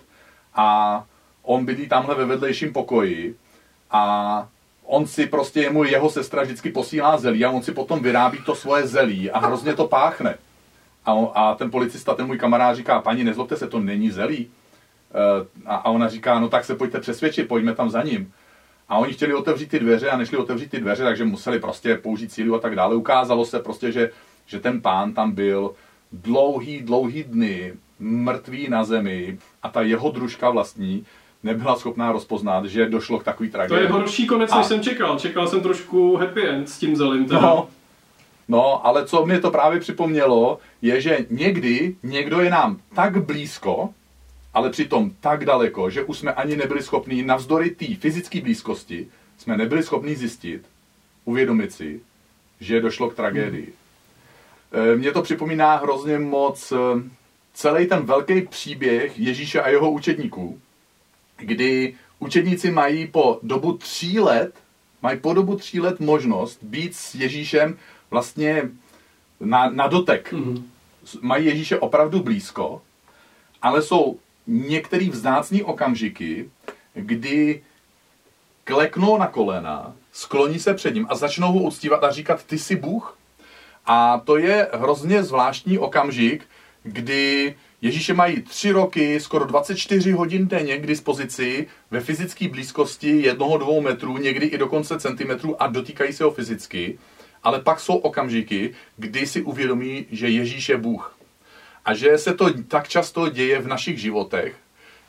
a 0.55 1.03
on 1.43 1.65
bydlí 1.65 1.87
tamhle 1.87 2.15
ve 2.15 2.25
vedlejším 2.25 2.73
pokoji 2.73 3.35
a 3.91 4.47
on 4.85 5.07
si 5.07 5.27
prostě, 5.27 5.61
jemu 5.61 5.83
jeho 5.83 6.09
sestra 6.09 6.43
vždycky 6.43 6.71
posílá 6.71 7.17
zelí 7.17 7.45
a 7.45 7.49
on 7.49 7.63
si 7.63 7.71
potom 7.71 7.99
vyrábí 7.99 8.37
to 8.45 8.55
svoje 8.55 8.87
zelí 8.87 9.31
a 9.31 9.39
hrozně 9.39 9.73
to 9.73 9.87
páchne. 9.87 10.37
A, 11.05 11.13
on, 11.13 11.29
a 11.33 11.55
ten 11.55 11.71
policista, 11.71 12.13
ten 12.13 12.25
můj 12.25 12.37
kamarád 12.37 12.75
říká, 12.75 13.01
paní, 13.01 13.23
nezlobte 13.23 13.57
se, 13.57 13.67
to 13.67 13.79
není 13.79 14.11
zelí. 14.11 14.45
E, 14.45 14.49
a, 15.65 15.75
a 15.75 15.89
ona 15.89 16.09
říká, 16.09 16.39
no 16.39 16.49
tak 16.49 16.65
se 16.65 16.75
pojďte 16.75 16.99
přesvědčit, 16.99 17.47
pojďme 17.47 17.75
tam 17.75 17.89
za 17.89 18.03
ním. 18.03 18.33
A 18.89 18.97
oni 18.97 19.13
chtěli 19.13 19.33
otevřít 19.33 19.69
ty 19.69 19.79
dveře 19.79 20.09
a 20.09 20.17
nešli 20.17 20.37
otevřít 20.37 20.71
ty 20.71 20.79
dveře, 20.79 21.03
takže 21.03 21.25
museli 21.25 21.59
prostě 21.59 21.97
použít 21.97 22.31
sílu 22.31 22.55
a 22.55 22.59
tak 22.59 22.75
dále. 22.75 22.95
Ukázalo 22.95 23.45
se 23.45 23.59
prostě, 23.59 23.91
že, 23.91 24.09
že 24.45 24.59
ten 24.59 24.81
pán 24.81 25.13
tam 25.13 25.31
byl 25.31 25.75
dlouhý, 26.23 26.81
dlouhý 26.81 27.23
dny, 27.23 27.73
mrtvý 27.99 28.69
na 28.69 28.83
zemi 28.83 29.37
a 29.63 29.69
ta 29.69 29.81
jeho 29.81 30.11
družka 30.11 30.49
vlastní 30.49 31.05
nebyla 31.43 31.75
schopná 31.75 32.11
rozpoznat, 32.11 32.65
že 32.65 32.89
došlo 32.89 33.19
k 33.19 33.23
takový 33.23 33.49
tragédii. 33.49 33.77
To 33.77 33.83
je 33.83 33.99
horší 33.99 34.27
konec, 34.27 34.51
a... 34.51 34.57
než 34.57 34.65
jsem 34.65 34.81
čekal. 34.81 35.19
Čekal 35.19 35.47
jsem 35.47 35.61
trošku 35.61 36.15
happy 36.15 36.47
end 36.47 36.69
s 36.69 36.79
tím 36.79 36.95
zelím. 36.95 37.25
Teda. 37.25 37.41
No, 37.41 37.67
no, 38.47 38.87
ale 38.87 39.05
co 39.05 39.25
mě 39.25 39.39
to 39.39 39.51
právě 39.51 39.79
připomnělo, 39.79 40.59
je, 40.81 41.01
že 41.01 41.25
někdy 41.29 41.95
někdo 42.03 42.41
je 42.41 42.49
nám 42.49 42.79
tak 42.95 43.25
blízko, 43.25 43.89
ale 44.53 44.69
přitom 44.69 45.11
tak 45.19 45.45
daleko, 45.45 45.89
že 45.89 46.03
už 46.03 46.17
jsme 46.17 46.33
ani 46.33 46.55
nebyli 46.55 46.83
schopni, 46.83 47.23
navzdory 47.23 47.69
té 47.69 47.85
fyzické 47.95 48.41
blízkosti, 48.41 49.07
jsme 49.37 49.57
nebyli 49.57 49.83
schopni 49.83 50.15
zjistit, 50.15 50.61
uvědomit 51.25 51.71
si, 51.71 52.01
že 52.59 52.81
došlo 52.81 53.09
k 53.09 53.15
tragédii. 53.15 53.65
Hmm. 53.65 53.84
Mně 54.95 55.11
to 55.11 55.21
připomíná 55.21 55.75
hrozně 55.75 56.19
moc 56.19 56.71
eh, 56.71 56.77
celý 57.53 57.87
ten 57.87 58.05
velký 58.05 58.41
příběh 58.41 59.19
Ježíše 59.19 59.61
a 59.61 59.69
jeho 59.69 59.91
učedníků, 59.91 60.59
kdy 61.37 61.95
učedníci 62.19 62.71
mají 62.71 63.07
po 63.07 63.39
dobu 63.43 63.77
tří 63.77 64.19
let, 64.19 64.53
mají 65.01 65.19
po 65.19 65.33
dobu 65.33 65.55
tří 65.55 65.79
let 65.79 65.99
možnost 65.99 66.59
být 66.61 66.95
s 66.95 67.15
Ježíšem 67.15 67.77
vlastně 68.11 68.69
na, 69.39 69.69
na 69.69 69.87
dotek. 69.87 70.33
Mm-hmm. 70.33 70.63
Mají 71.21 71.45
Ježíše 71.45 71.79
opravdu 71.79 72.23
blízko, 72.23 72.81
ale 73.61 73.81
jsou 73.81 74.19
některý 74.47 75.09
vzácný 75.09 75.63
okamžiky, 75.63 76.49
kdy 76.93 77.63
kleknou 78.63 79.17
na 79.17 79.27
kolena, 79.27 79.93
skloní 80.11 80.59
se 80.59 80.73
před 80.73 80.93
ním 80.93 81.07
a 81.09 81.15
začnou 81.15 81.51
ho 81.51 81.59
uctívat 81.59 82.03
a 82.03 82.11
říkat, 82.11 82.43
ty 82.43 82.59
jsi 82.59 82.75
Bůh. 82.75 83.17
A 83.85 84.21
to 84.25 84.37
je 84.37 84.67
hrozně 84.73 85.23
zvláštní 85.23 85.77
okamžik, 85.79 86.43
kdy 86.83 87.55
Ježíše 87.81 88.13
mají 88.13 88.41
tři 88.41 88.71
roky, 88.71 89.19
skoro 89.19 89.45
24 89.45 90.11
hodin 90.11 90.47
denně 90.47 90.77
k 90.77 90.87
dispozici 90.87 91.67
ve 91.91 91.99
fyzické 91.99 92.47
blízkosti 92.47 93.21
jednoho, 93.21 93.57
dvou 93.57 93.81
metrů, 93.81 94.17
někdy 94.17 94.45
i 94.45 94.57
dokonce 94.57 94.99
centimetrů 94.99 95.61
a 95.61 95.67
dotýkají 95.67 96.13
se 96.13 96.23
ho 96.23 96.31
fyzicky. 96.31 96.99
Ale 97.43 97.61
pak 97.61 97.79
jsou 97.79 97.95
okamžiky, 97.95 98.73
kdy 98.97 99.27
si 99.27 99.41
uvědomí, 99.41 100.05
že 100.11 100.29
Ježíš 100.29 100.69
je 100.69 100.77
Bůh. 100.77 101.17
A 101.85 101.93
že 101.93 102.17
se 102.17 102.33
to 102.33 102.53
tak 102.67 102.87
často 102.87 103.29
děje 103.29 103.59
v 103.59 103.67
našich 103.67 103.97
životech, 103.97 104.55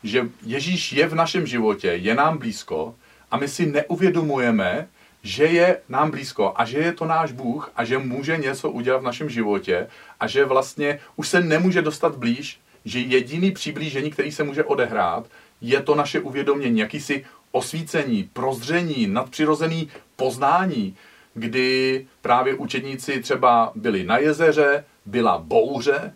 že 0.03 0.29
Ježíš 0.45 0.93
je 0.93 1.07
v 1.07 1.15
našem 1.15 1.47
životě, 1.47 1.87
je 1.87 2.15
nám 2.15 2.37
blízko 2.37 2.95
a 3.31 3.37
my 3.37 3.47
si 3.47 3.65
neuvědomujeme, 3.65 4.87
že 5.23 5.45
je 5.45 5.79
nám 5.89 6.11
blízko 6.11 6.53
a 6.55 6.65
že 6.65 6.77
je 6.77 6.93
to 6.93 7.05
náš 7.05 7.31
Bůh 7.31 7.71
a 7.75 7.85
že 7.85 7.97
může 7.97 8.37
něco 8.37 8.69
udělat 8.69 8.97
v 8.97 9.03
našem 9.03 9.29
životě 9.29 9.87
a 10.19 10.27
že 10.27 10.45
vlastně 10.45 10.99
už 11.15 11.27
se 11.27 11.41
nemůže 11.41 11.81
dostat 11.81 12.15
blíž, 12.15 12.59
že 12.85 12.99
jediný 12.99 13.51
přiblížení, 13.51 14.11
který 14.11 14.31
se 14.31 14.43
může 14.43 14.63
odehrát, 14.63 15.25
je 15.61 15.81
to 15.81 15.95
naše 15.95 16.19
uvědomění, 16.19 16.79
jakýsi 16.79 17.25
osvícení, 17.51 18.29
prozření, 18.33 19.07
nadpřirozený 19.07 19.89
poznání, 20.15 20.95
kdy 21.33 22.07
právě 22.21 22.53
učedníci 22.53 23.21
třeba 23.21 23.71
byli 23.75 24.03
na 24.03 24.17
jezeře, 24.17 24.85
byla 25.05 25.37
bouře 25.37 26.13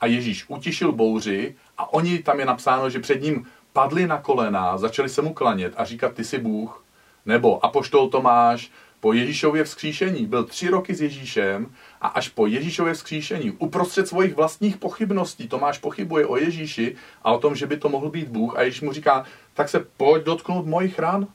a 0.00 0.06
Ježíš 0.06 0.44
utišil 0.48 0.92
bouři 0.92 1.54
a 1.78 1.92
oni, 1.92 2.18
tam 2.18 2.40
je 2.40 2.46
napsáno, 2.46 2.90
že 2.90 3.00
před 3.00 3.22
ním 3.22 3.46
padli 3.72 4.06
na 4.06 4.18
kolena, 4.18 4.78
začali 4.78 5.08
se 5.08 5.22
mu 5.22 5.34
klanět 5.34 5.72
a 5.76 5.84
říkat, 5.84 6.14
ty 6.14 6.24
jsi 6.24 6.38
Bůh. 6.38 6.83
Nebo 7.26 7.64
Apoštol 7.64 8.08
Tomáš 8.08 8.70
po 9.00 9.12
Ježíšově 9.12 9.64
vzkříšení 9.64 10.26
byl 10.26 10.44
tři 10.44 10.68
roky 10.68 10.94
s 10.94 11.00
Ježíšem 11.00 11.66
a 12.00 12.08
až 12.08 12.28
po 12.28 12.46
Ježíšově 12.46 12.94
vzkříšení 12.94 13.50
uprostřed 13.50 14.08
svých 14.08 14.34
vlastních 14.34 14.76
pochybností 14.76 15.48
Tomáš 15.48 15.78
pochybuje 15.78 16.26
o 16.26 16.36
Ježíši 16.36 16.96
a 17.24 17.32
o 17.32 17.38
tom, 17.38 17.56
že 17.56 17.66
by 17.66 17.76
to 17.76 17.88
mohl 17.88 18.10
být 18.10 18.28
Bůh 18.28 18.56
a 18.56 18.62
Ježíš 18.62 18.80
mu 18.80 18.92
říká, 18.92 19.24
tak 19.54 19.68
se 19.68 19.86
pojď 19.96 20.24
dotknout 20.24 20.66
mojich 20.66 20.98
ran. 20.98 21.26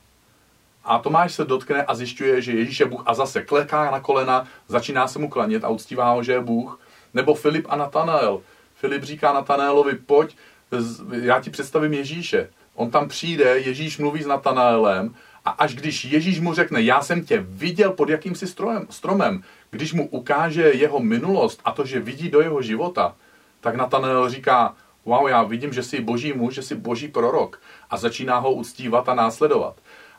A 0.83 0.99
Tomáš 0.99 1.33
se 1.33 1.45
dotkne 1.45 1.83
a 1.83 1.95
zjišťuje, 1.95 2.41
že 2.41 2.51
Ježíš 2.51 2.79
je 2.79 2.85
Bůh 2.85 3.03
a 3.05 3.13
zase 3.13 3.41
kleká 3.41 3.91
na 3.91 3.99
kolena, 3.99 4.47
začíná 4.67 5.07
se 5.07 5.19
mu 5.19 5.29
klanět 5.29 5.63
a 5.63 5.69
uctívá 5.69 6.11
ho, 6.11 6.23
že 6.23 6.31
je 6.31 6.41
Bůh. 6.41 6.79
Nebo 7.13 7.33
Filip 7.33 7.65
a 7.69 7.75
Natanael. 7.75 8.41
Filip 8.75 9.03
říká 9.03 9.33
Natanaelovi, 9.33 9.95
pojď, 9.95 10.35
já 11.11 11.41
ti 11.41 11.49
představím 11.49 11.93
Ježíše. 11.93 12.49
On 12.75 12.91
tam 12.91 13.07
přijde, 13.07 13.59
Ježíš 13.59 13.97
mluví 13.97 14.23
s 14.23 14.27
Natanaelem 14.27 15.15
a 15.49 15.51
až 15.51 15.75
když 15.75 16.05
Ježíš 16.05 16.39
mu 16.39 16.53
řekne, 16.53 16.81
já 16.81 17.01
jsem 17.01 17.25
tě 17.25 17.45
viděl 17.49 17.91
pod 17.91 18.09
jakýmsi 18.09 18.47
strojem, 18.47 18.87
stromem, 18.89 19.43
když 19.71 19.93
mu 19.93 20.07
ukáže 20.07 20.61
jeho 20.61 20.99
minulost 20.99 21.61
a 21.65 21.71
to, 21.71 21.85
že 21.85 21.99
vidí 21.99 22.29
do 22.29 22.41
jeho 22.41 22.61
života, 22.61 23.15
tak 23.61 23.75
Natanael 23.75 24.29
říká, 24.29 24.75
wow, 25.05 25.27
já 25.27 25.43
vidím, 25.43 25.73
že 25.73 25.83
jsi 25.83 26.01
boží 26.01 26.33
muž, 26.33 26.53
že 26.53 26.61
jsi 26.61 26.75
boží 26.75 27.07
prorok 27.07 27.61
a 27.89 27.97
začíná 27.97 28.37
ho 28.37 28.51
uctívat 28.51 29.09
a 29.09 29.13
následovat. 29.13 29.75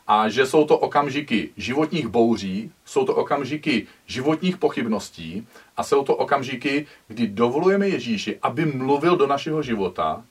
A 0.07 0.29
že 0.29 0.45
jsou 0.45 0.65
to 0.65 0.77
okamžiky 0.77 1.49
životních 1.57 2.07
bouří, 2.07 2.71
jsou 2.85 3.05
to 3.05 3.15
okamžiky 3.15 3.87
životních 4.05 4.57
pochybností 4.57 5.47
a 5.77 5.83
jsou 5.83 6.03
to 6.03 6.15
okamžiky, 6.15 6.87
kdy 7.07 7.27
dovolujeme 7.27 7.87
Ježíši, 7.87 8.39
aby 8.41 8.65
mluvil 8.65 9.17
do 9.17 9.27
našeho 9.27 9.63
života, 9.63 10.23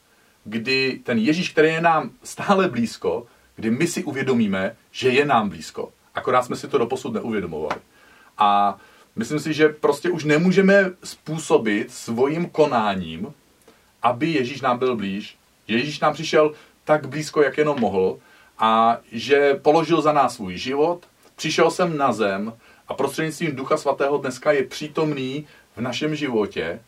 kdy 0.45 1.01
ten 1.05 1.19
Ježíš, 1.19 1.49
který 1.49 1.69
je 1.69 1.81
nám 1.81 2.11
stále 2.23 2.69
blízko, 2.69 3.27
kdy 3.61 3.71
my 3.71 3.87
si 3.87 4.05
uvědomíme, 4.05 4.77
že 4.91 5.09
je 5.09 5.25
nám 5.25 5.49
blízko. 5.49 5.93
Akorát 6.15 6.43
jsme 6.43 6.57
si 6.57 6.69
to 6.69 6.79
doposud 6.79 7.15
neuvědomovali. 7.15 7.81
A 8.39 8.79
myslím 9.17 9.39
si, 9.41 9.53
že 9.53 9.69
prostě 9.69 10.11
už 10.11 10.25
nemůžeme 10.25 10.91
způsobit 11.05 11.91
svým 11.91 12.49
konáním, 12.51 13.35
aby 14.03 14.27
Ježíš 14.31 14.61
nám 14.61 14.79
byl 14.79 14.97
blíž. 14.97 15.37
Ježíš 15.69 16.01
nám 16.01 16.13
přišel 16.13 16.53
tak 16.85 17.09
blízko, 17.09 17.43
jak 17.43 17.59
jenom 17.59 17.81
mohl 17.81 18.19
a 18.59 18.99
že 19.13 19.55
položil 19.55 20.01
za 20.01 20.13
nás 20.13 20.35
svůj 20.35 20.57
život, 20.57 21.07
přišel 21.37 21.71
jsem 21.71 21.97
na 21.97 22.13
zem 22.13 22.53
a 22.89 22.95
prostřednictvím 22.95 23.57
Ducha 23.57 23.77
Svatého 23.77 24.19
dneska 24.19 24.53
je 24.53 24.65
přítomný 24.65 25.47
v 25.77 25.81
našem 25.81 26.15
životě 26.15 26.81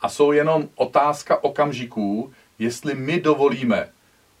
a 0.00 0.08
jsou 0.08 0.32
jenom 0.32 0.68
otázka 0.74 1.44
okamžiků, 1.44 2.32
jestli 2.58 2.94
my 2.94 3.20
dovolíme 3.20 3.88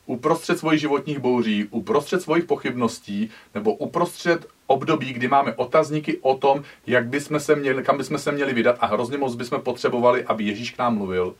uprostřed 0.06 0.58
svojich 0.58 0.80
životních 0.80 1.18
bouří, 1.18 1.68
uprostřed 1.70 2.22
svojich 2.22 2.44
pochybností 2.44 3.30
nebo 3.54 3.74
uprostřed 3.74 4.46
období, 4.66 5.12
kdy 5.12 5.28
máme 5.28 5.54
otazníky 5.54 6.18
o 6.18 6.36
tom, 6.36 6.62
jak 6.86 7.06
bychom 7.06 7.40
se 7.40 7.56
měli, 7.56 7.82
kam 7.82 7.98
bychom 7.98 8.18
se 8.18 8.32
měli 8.32 8.52
vydat 8.52 8.76
a 8.80 8.86
hrozně 8.86 9.18
moc 9.18 9.34
bychom 9.34 9.60
potřebovali, 9.60 10.24
aby 10.24 10.44
Ježíš 10.44 10.70
k 10.70 10.78
nám 10.78 10.96
mluvil, 10.96 11.34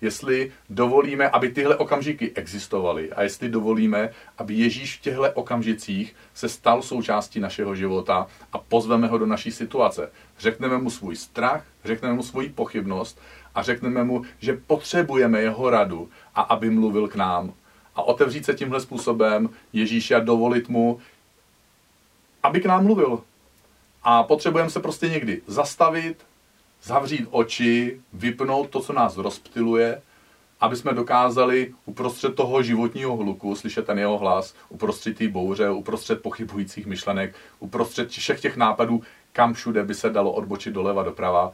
jestli 0.00 0.52
dovolíme, 0.70 1.28
aby 1.28 1.48
tyhle 1.48 1.76
okamžiky 1.76 2.32
existovaly 2.34 3.12
a 3.12 3.22
jestli 3.22 3.48
dovolíme, 3.48 4.10
aby 4.38 4.54
Ježíš 4.54 4.98
v 4.98 5.00
těchto 5.00 5.32
okamžicích 5.32 6.16
se 6.34 6.48
stal 6.48 6.82
součástí 6.82 7.40
našeho 7.40 7.74
života 7.74 8.26
a 8.52 8.58
pozveme 8.58 9.06
ho 9.06 9.18
do 9.18 9.26
naší 9.26 9.50
situace. 9.50 10.10
Řekneme 10.38 10.78
mu 10.78 10.90
svůj 10.90 11.16
strach, 11.16 11.64
řekneme 11.84 12.14
mu 12.14 12.22
svoji 12.22 12.48
pochybnost 12.48 13.20
a 13.54 13.62
řekneme 13.62 14.04
mu, 14.04 14.22
že 14.38 14.60
potřebujeme 14.66 15.40
jeho 15.40 15.70
radu 15.70 16.08
a 16.34 16.40
aby 16.40 16.70
mluvil 16.70 17.08
k 17.08 17.14
nám. 17.14 17.54
A 17.94 18.02
otevřít 18.02 18.44
se 18.44 18.54
tímhle 18.54 18.80
způsobem 18.80 19.50
Ježíše 19.72 20.14
a 20.14 20.20
dovolit 20.20 20.68
mu, 20.68 21.00
aby 22.42 22.60
k 22.60 22.66
nám 22.66 22.84
mluvil. 22.84 23.22
A 24.02 24.22
potřebujeme 24.22 24.70
se 24.70 24.80
prostě 24.80 25.08
někdy 25.08 25.42
zastavit, 25.46 26.26
zavřít 26.82 27.28
oči, 27.30 28.00
vypnout 28.12 28.70
to, 28.70 28.80
co 28.80 28.92
nás 28.92 29.16
rozptiluje, 29.16 30.02
aby 30.60 30.76
jsme 30.76 30.92
dokázali 30.92 31.74
uprostřed 31.86 32.34
toho 32.34 32.62
životního 32.62 33.16
hluku 33.16 33.54
slyšet 33.54 33.86
ten 33.86 33.98
jeho 33.98 34.18
hlas, 34.18 34.54
uprostřed 34.68 35.18
té 35.18 35.28
bouře, 35.28 35.70
uprostřed 35.70 36.22
pochybujících 36.22 36.86
myšlenek, 36.86 37.34
uprostřed 37.58 38.10
všech 38.10 38.40
těch 38.40 38.56
nápadů, 38.56 39.02
kam 39.32 39.54
všude 39.54 39.82
by 39.82 39.94
se 39.94 40.10
dalo 40.10 40.32
odbočit 40.32 40.74
doleva, 40.74 41.02
doprava 41.02 41.52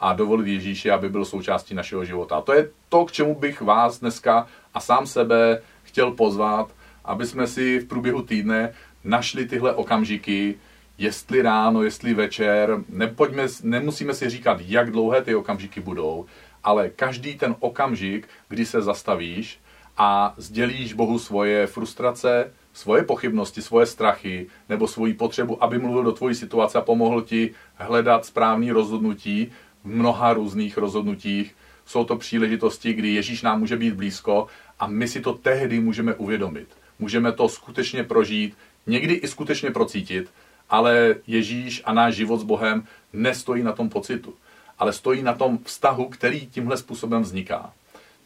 a 0.00 0.12
dovolit 0.12 0.52
Ježíši, 0.52 0.90
aby 0.90 1.08
byl 1.08 1.24
součástí 1.24 1.74
našeho 1.74 2.04
života. 2.04 2.36
A 2.36 2.40
to 2.40 2.52
je 2.52 2.70
to, 2.88 3.04
k 3.04 3.12
čemu 3.12 3.34
bych 3.34 3.60
vás 3.60 4.00
dneska 4.00 4.46
a 4.74 4.80
sám 4.80 5.06
sebe 5.06 5.62
chtěl 5.90 6.10
pozvat, 6.10 6.70
aby 7.04 7.26
jsme 7.26 7.46
si 7.46 7.78
v 7.78 7.84
průběhu 7.84 8.22
týdne 8.22 8.72
našli 9.04 9.46
tyhle 9.46 9.74
okamžiky, 9.74 10.54
jestli 10.98 11.42
ráno, 11.42 11.82
jestli 11.82 12.14
večer, 12.14 12.78
nepojďme, 12.88 13.46
nemusíme 13.62 14.14
si 14.14 14.30
říkat, 14.30 14.60
jak 14.60 14.90
dlouhé 14.90 15.22
ty 15.22 15.34
okamžiky 15.34 15.80
budou, 15.80 16.26
ale 16.64 16.90
každý 16.90 17.34
ten 17.34 17.56
okamžik, 17.60 18.28
kdy 18.48 18.66
se 18.66 18.82
zastavíš 18.82 19.60
a 19.96 20.34
sdělíš 20.36 20.92
Bohu 20.92 21.18
svoje 21.18 21.66
frustrace, 21.66 22.52
svoje 22.72 23.02
pochybnosti, 23.02 23.62
svoje 23.62 23.86
strachy 23.86 24.46
nebo 24.68 24.88
svoji 24.88 25.14
potřebu, 25.14 25.64
aby 25.64 25.78
mluvil 25.78 26.02
do 26.02 26.12
tvojí 26.12 26.34
situace 26.34 26.78
a 26.78 26.80
pomohl 26.80 27.22
ti 27.22 27.50
hledat 27.74 28.24
správný 28.24 28.72
rozhodnutí 28.72 29.52
v 29.84 29.88
mnoha 29.88 30.32
různých 30.32 30.78
rozhodnutích. 30.78 31.56
Jsou 31.86 32.04
to 32.04 32.16
příležitosti, 32.16 32.92
kdy 32.92 33.08
Ježíš 33.08 33.42
nám 33.42 33.60
může 33.60 33.76
být 33.76 33.94
blízko 33.94 34.46
a 34.80 34.86
my 34.86 35.08
si 35.08 35.20
to 35.20 35.32
tehdy 35.32 35.80
můžeme 35.80 36.14
uvědomit. 36.14 36.68
Můžeme 36.98 37.32
to 37.32 37.48
skutečně 37.48 38.04
prožít, 38.04 38.56
někdy 38.86 39.14
i 39.14 39.28
skutečně 39.28 39.70
procítit, 39.70 40.30
ale 40.70 41.14
Ježíš 41.26 41.82
a 41.84 41.92
náš 41.92 42.14
život 42.14 42.40
s 42.40 42.42
Bohem 42.42 42.86
nestojí 43.12 43.62
na 43.62 43.72
tom 43.72 43.88
pocitu, 43.88 44.34
ale 44.78 44.92
stojí 44.92 45.22
na 45.22 45.34
tom 45.34 45.58
vztahu, 45.64 46.08
který 46.08 46.46
tímhle 46.46 46.76
způsobem 46.76 47.22
vzniká. 47.22 47.72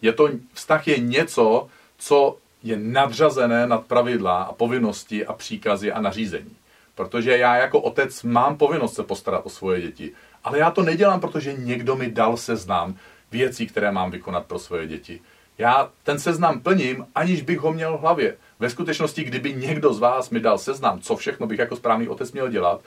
Je 0.02 0.12
to, 0.12 0.30
vztah 0.52 0.88
je 0.88 0.98
něco, 0.98 1.68
co 1.98 2.38
je 2.62 2.76
nadřazené 2.76 3.66
nad 3.66 3.86
pravidla 3.86 4.42
a 4.42 4.52
povinnosti 4.52 5.26
a 5.26 5.32
příkazy 5.32 5.92
a 5.92 6.00
nařízení. 6.00 6.56
Protože 6.94 7.38
já 7.38 7.56
jako 7.56 7.80
otec 7.80 8.22
mám 8.22 8.56
povinnost 8.56 8.94
se 8.94 9.02
postarat 9.02 9.46
o 9.46 9.48
svoje 9.48 9.80
děti. 9.80 10.12
Ale 10.44 10.58
já 10.58 10.70
to 10.70 10.82
nedělám, 10.82 11.20
protože 11.20 11.52
někdo 11.52 11.96
mi 11.96 12.10
dal 12.10 12.36
seznam 12.36 12.96
věcí, 13.30 13.66
které 13.66 13.92
mám 13.92 14.10
vykonat 14.10 14.46
pro 14.46 14.58
svoje 14.58 14.86
děti. 14.86 15.20
Já 15.58 15.90
ten 16.02 16.18
seznam 16.18 16.60
plním, 16.60 17.06
aniž 17.14 17.42
bych 17.42 17.58
ho 17.58 17.72
měl 17.72 17.98
v 17.98 18.00
hlavě. 18.00 18.36
Ve 18.58 18.70
skutečnosti, 18.70 19.24
kdyby 19.24 19.54
někdo 19.54 19.94
z 19.94 19.98
vás 19.98 20.30
mi 20.30 20.40
dal 20.40 20.58
seznam, 20.58 21.00
co 21.00 21.16
všechno 21.16 21.46
bych 21.46 21.58
jako 21.58 21.76
správný 21.76 22.08
otec 22.08 22.32
měl 22.32 22.48
dělat, 22.48 22.80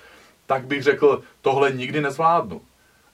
tak 0.45 0.65
bych 0.65 0.83
řekl, 0.83 1.21
tohle 1.41 1.71
nikdy 1.71 2.01
nezvládnu. 2.01 2.61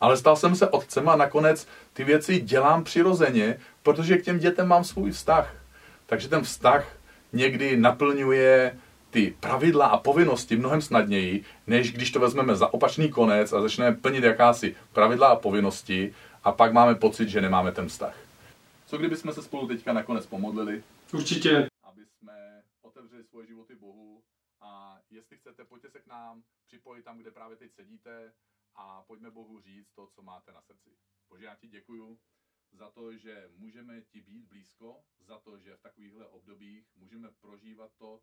Ale 0.01 0.17
stal 0.17 0.35
jsem 0.35 0.55
se 0.55 0.67
otcem 0.67 1.09
a 1.09 1.15
nakonec 1.15 1.67
ty 1.93 2.03
věci 2.03 2.41
dělám 2.41 2.83
přirozeně, 2.83 3.59
protože 3.83 4.17
k 4.17 4.23
těm 4.23 4.39
dětem 4.39 4.67
mám 4.67 4.83
svůj 4.83 5.11
vztah. 5.11 5.53
Takže 6.05 6.29
ten 6.29 6.41
vztah 6.41 6.85
někdy 7.33 7.77
naplňuje 7.77 8.77
ty 9.09 9.33
pravidla 9.39 9.85
a 9.85 9.97
povinnosti 9.97 10.57
mnohem 10.57 10.81
snadněji, 10.81 11.43
než 11.67 11.91
když 11.91 12.11
to 12.11 12.19
vezmeme 12.19 12.55
za 12.55 12.73
opačný 12.73 13.09
konec 13.09 13.53
a 13.53 13.61
začneme 13.61 13.95
plnit 13.95 14.23
jakási 14.23 14.75
pravidla 14.93 15.27
a 15.27 15.35
povinnosti 15.35 16.13
a 16.43 16.51
pak 16.51 16.73
máme 16.73 16.95
pocit, 16.95 17.29
že 17.29 17.41
nemáme 17.41 17.71
ten 17.71 17.87
vztah. 17.87 18.22
Co 18.93 18.97
kdyby 18.97 19.17
jsme 19.17 19.33
se 19.33 19.43
spolu 19.43 19.67
teďka 19.67 19.93
nakonec 19.93 20.25
pomodlili? 20.25 20.83
Určitě. 21.13 21.67
Aby 21.83 22.05
jsme 22.05 22.63
otevřeli 22.81 23.23
svoje 23.23 23.47
životy 23.47 23.75
Bohu 23.75 24.23
a 24.61 25.01
jestli 25.09 25.37
chcete, 25.37 25.65
pojďte 25.65 25.89
se 25.89 25.99
k 25.99 26.07
nám 26.07 26.43
připojit 26.65 27.03
tam, 27.03 27.17
kde 27.17 27.31
právě 27.31 27.57
teď 27.57 27.73
sedíte 27.73 28.33
a 28.75 29.03
pojďme 29.03 29.31
Bohu 29.31 29.61
říct 29.61 29.91
to, 29.91 30.07
co 30.07 30.21
máte 30.21 30.51
na 30.51 30.61
srdci. 30.61 30.97
Bože, 31.29 31.45
já 31.45 31.55
ti 31.55 31.67
děkuju 31.67 32.19
za 32.71 32.91
to, 32.91 33.17
že 33.17 33.49
můžeme 33.55 34.01
ti 34.01 34.21
být 34.21 34.45
blízko, 34.45 35.03
za 35.19 35.39
to, 35.39 35.59
že 35.59 35.75
v 35.75 35.81
takovýchhle 35.81 36.27
obdobích 36.27 36.87
můžeme 36.95 37.31
prožívat 37.31 37.91
to 37.97 38.21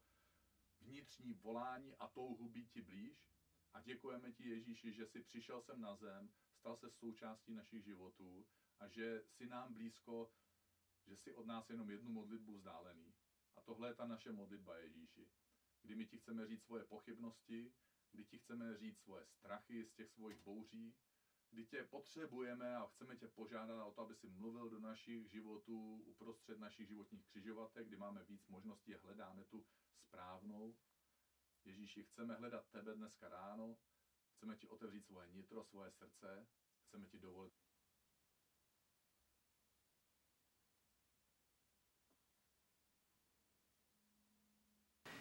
vnitřní 0.80 1.35
volání 1.35 1.96
a 1.96 2.09
touhu 2.09 2.48
být 2.48 2.70
ti 2.70 2.83
blíž. 2.83 3.26
A 3.72 3.80
děkujeme 3.80 4.33
ti, 4.33 4.48
Ježíši, 4.48 4.92
že 4.92 5.06
jsi 5.06 5.20
přišel 5.20 5.62
sem 5.62 5.80
na 5.80 5.94
zem, 5.96 6.30
stal 6.59 6.76
se 6.76 6.90
součástí 6.90 7.54
našich 7.54 7.85
životů 7.85 8.46
a 8.78 8.88
že 8.88 9.22
jsi 9.26 9.46
nám 9.46 9.74
blízko, 9.74 10.30
že 11.11 11.16
jsi 11.16 11.35
od 11.35 11.46
nás 11.46 11.70
jenom 11.70 11.90
jednu 11.90 12.11
modlitbu 12.12 12.55
vzdálený. 12.55 13.14
A 13.57 13.61
tohle 13.61 13.88
je 13.88 13.94
ta 13.94 14.07
naše 14.07 14.33
modlitba, 14.33 14.77
Ježíši. 14.77 15.31
Kdy 15.83 15.94
my 15.94 16.07
ti 16.07 16.18
chceme 16.18 16.46
říct 16.46 16.64
svoje 16.64 16.85
pochybnosti, 16.85 17.73
kdy 18.12 18.25
ti 18.25 18.38
chceme 18.38 18.77
říct 18.79 19.01
svoje 19.01 19.27
strachy 19.27 19.87
z 19.87 19.94
těch 19.94 20.11
svých 20.11 20.40
bouří, 20.40 20.94
kdy 21.51 21.66
tě 21.66 21.85
potřebujeme 21.85 22.77
a 22.77 22.87
chceme 22.87 23.16
tě 23.16 23.29
požádat 23.29 23.87
o 23.87 23.92
to, 23.92 24.01
aby 24.01 24.14
si 24.14 24.29
mluvil 24.29 24.70
do 24.70 24.81
našich 24.81 25.31
životů 25.31 26.03
uprostřed 26.07 26.59
našich 26.59 26.88
životních 26.88 27.25
křižovatek, 27.25 27.87
kdy 27.87 27.96
máme 27.96 28.25
víc 28.25 28.49
možností 28.49 28.94
a 28.94 29.01
hledáme 29.03 29.44
tu 29.44 29.66
správnou. 29.96 30.77
Ježíši, 31.64 32.05
chceme 32.05 32.35
hledat 32.35 32.68
tebe 32.70 32.94
dneska 32.94 33.29
ráno, 33.29 33.79
chceme 34.37 34.57
ti 34.57 34.68
otevřít 34.68 35.07
svoje 35.07 35.29
nitro, 35.31 35.64
svoje 35.64 35.90
srdce, 35.90 36.46
chceme 36.87 37.07
ti 37.07 37.18
dovolit. 37.18 37.69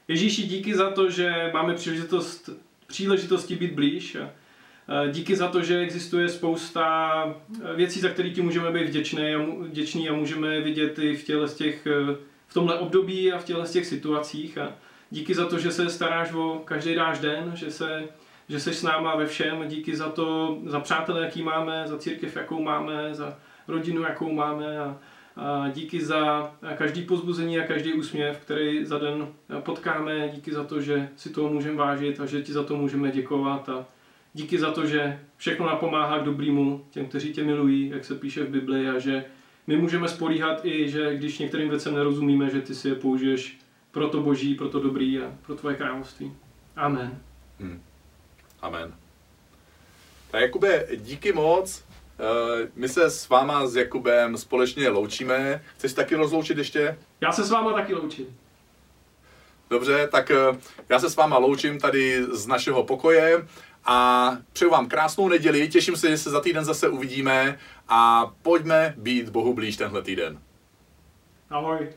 Ježíši, 0.10 0.43
díky 0.43 0.76
za 0.76 0.89
to, 0.89 1.10
že 1.10 1.50
máme 1.54 1.74
příležitost, 1.74 2.50
příležitosti 2.88 3.56
být 3.56 3.74
blíž. 3.74 4.17
Díky 5.12 5.36
za 5.36 5.48
to, 5.48 5.62
že 5.62 5.80
existuje 5.80 6.30
spousta 6.30 7.36
věcí, 7.76 8.00
za 8.00 8.10
které 8.10 8.30
ti 8.30 8.41
můžeme 8.41 8.72
být 8.72 8.88
vděčný 8.88 9.36
a, 9.36 9.38
vděčný 9.62 10.10
a 10.10 10.13
můžeme 10.13 10.62
vidět 10.62 11.00
i 11.00 11.15
v, 11.15 11.24
těle 11.24 11.48
z 11.48 11.56
těch, 11.56 11.88
v 12.48 12.54
tomhle 12.54 12.80
období 12.80 13.32
a 13.32 13.38
v 13.38 13.43
těle 13.43 13.65
z 13.65 13.72
těch 13.72 13.86
situacích. 13.86 14.58
A 14.58 14.76
díky 15.10 15.34
za 15.36 15.45
to, 15.45 15.60
že 15.60 15.72
se 15.72 15.89
staráš 15.89 16.34
o 16.34 16.62
každý 16.65 16.95
dáš 16.95 17.19
den, 17.19 17.52
že, 17.56 17.72
se, 17.72 18.04
že 18.50 18.60
jsi 18.60 18.74
s 18.74 18.84
náma 18.84 19.15
ve 19.15 19.26
všem. 19.26 19.67
Díky 19.67 19.95
za 19.95 20.10
to, 20.10 20.58
za 20.65 20.80
přátelé, 20.80 21.22
jaký 21.22 21.43
máme, 21.43 21.84
za 21.88 21.98
církev, 21.98 22.36
jakou 22.36 22.62
máme, 22.62 23.10
za 23.15 23.38
rodinu, 23.67 24.02
jakou 24.02 24.34
máme. 24.34 24.80
A, 24.80 24.98
díky 25.74 26.02
za 26.02 26.56
každý 26.78 27.02
pozbuzení 27.02 27.60
a 27.60 27.68
každý 27.68 27.94
úsměv, 27.94 28.38
který 28.38 28.86
za 28.86 29.00
den 29.00 29.28
potkáme. 29.60 30.30
Díky 30.30 30.54
za 30.54 30.63
to, 30.63 30.82
že 30.82 31.10
si 31.15 31.30
toho 31.30 31.50
můžeme 31.50 31.78
vážit 31.78 32.20
a 32.20 32.26
že 32.26 32.42
ti 32.42 32.54
za 32.54 32.63
to 32.63 32.76
můžeme 32.76 33.12
děkovat. 33.12 33.70
A 33.70 33.86
díky 34.34 34.60
za 34.60 34.72
to, 34.72 34.86
že 34.86 35.20
všechno 35.38 35.65
napomáhá 35.65 36.20
k 36.20 36.24
dobrýmu 36.24 36.86
těm, 36.92 37.06
kteří 37.06 37.34
tě 37.34 37.44
milují, 37.44 37.89
jak 37.89 38.06
se 38.06 38.15
píše 38.15 38.44
v 38.44 38.50
Bibli, 38.50 38.89
a 38.89 39.00
že 39.00 39.26
my 39.68 39.78
můžeme 39.78 40.08
spolíhat 40.08 40.65
i, 40.65 40.89
že 40.89 41.15
když 41.15 41.39
některým 41.39 41.70
věcem 41.70 41.96
nerozumíme, 41.96 42.50
že 42.50 42.62
ty 42.62 42.76
si 42.76 42.88
je 42.88 42.96
použiješ 42.96 43.58
pro 43.92 44.10
to 44.10 44.22
boží, 44.22 44.56
pro 44.56 44.70
to 44.70 44.80
dobrý 44.80 45.20
a 45.20 45.34
pro 45.46 45.56
tvoje 45.56 45.76
království. 45.76 46.34
Amen. 46.76 47.20
Hmm. 47.60 47.82
Amen. 48.62 48.94
Tak 50.32 50.42
Jakube, 50.42 50.88
díky 50.96 51.34
moc. 51.34 51.88
Eh, 52.19 52.67
my 52.75 52.89
se 52.89 53.10
s 53.10 53.29
váma 53.29 53.67
s 53.67 53.75
Jakubem 53.75 54.38
společně 54.38 54.89
loučíme. 54.89 55.63
Chceš 55.77 55.93
taky 55.93 56.15
rozloučit 56.15 56.58
ještě? 56.58 56.97
Já 57.21 57.32
se 57.32 57.43
s 57.43 57.51
váma 57.51 57.73
taky 57.73 57.93
loučím. 57.93 58.38
Dobře, 59.69 60.08
tak 60.12 60.32
eh, 60.32 60.58
já 60.89 60.99
se 60.99 61.10
s 61.10 61.15
váma 61.15 61.38
loučím 61.38 61.79
tady 61.79 62.25
z 62.32 62.47
našeho 62.47 62.84
pokoje 62.84 63.47
a 63.86 64.32
přeju 64.53 64.71
vám 64.71 64.88
krásnou 64.88 65.27
neděli. 65.27 65.69
Těším 65.69 65.95
se, 65.95 66.10
že 66.10 66.17
se 66.17 66.29
za 66.29 66.41
týden 66.41 66.65
zase 66.65 66.89
uvidíme 66.89 67.60
a 67.88 68.32
pojďme 68.41 68.93
být 68.97 69.29
Bohu 69.29 69.53
blíž 69.53 69.77
tenhle 69.77 70.01
týden. 70.01 70.39
Ahoj. 71.49 71.89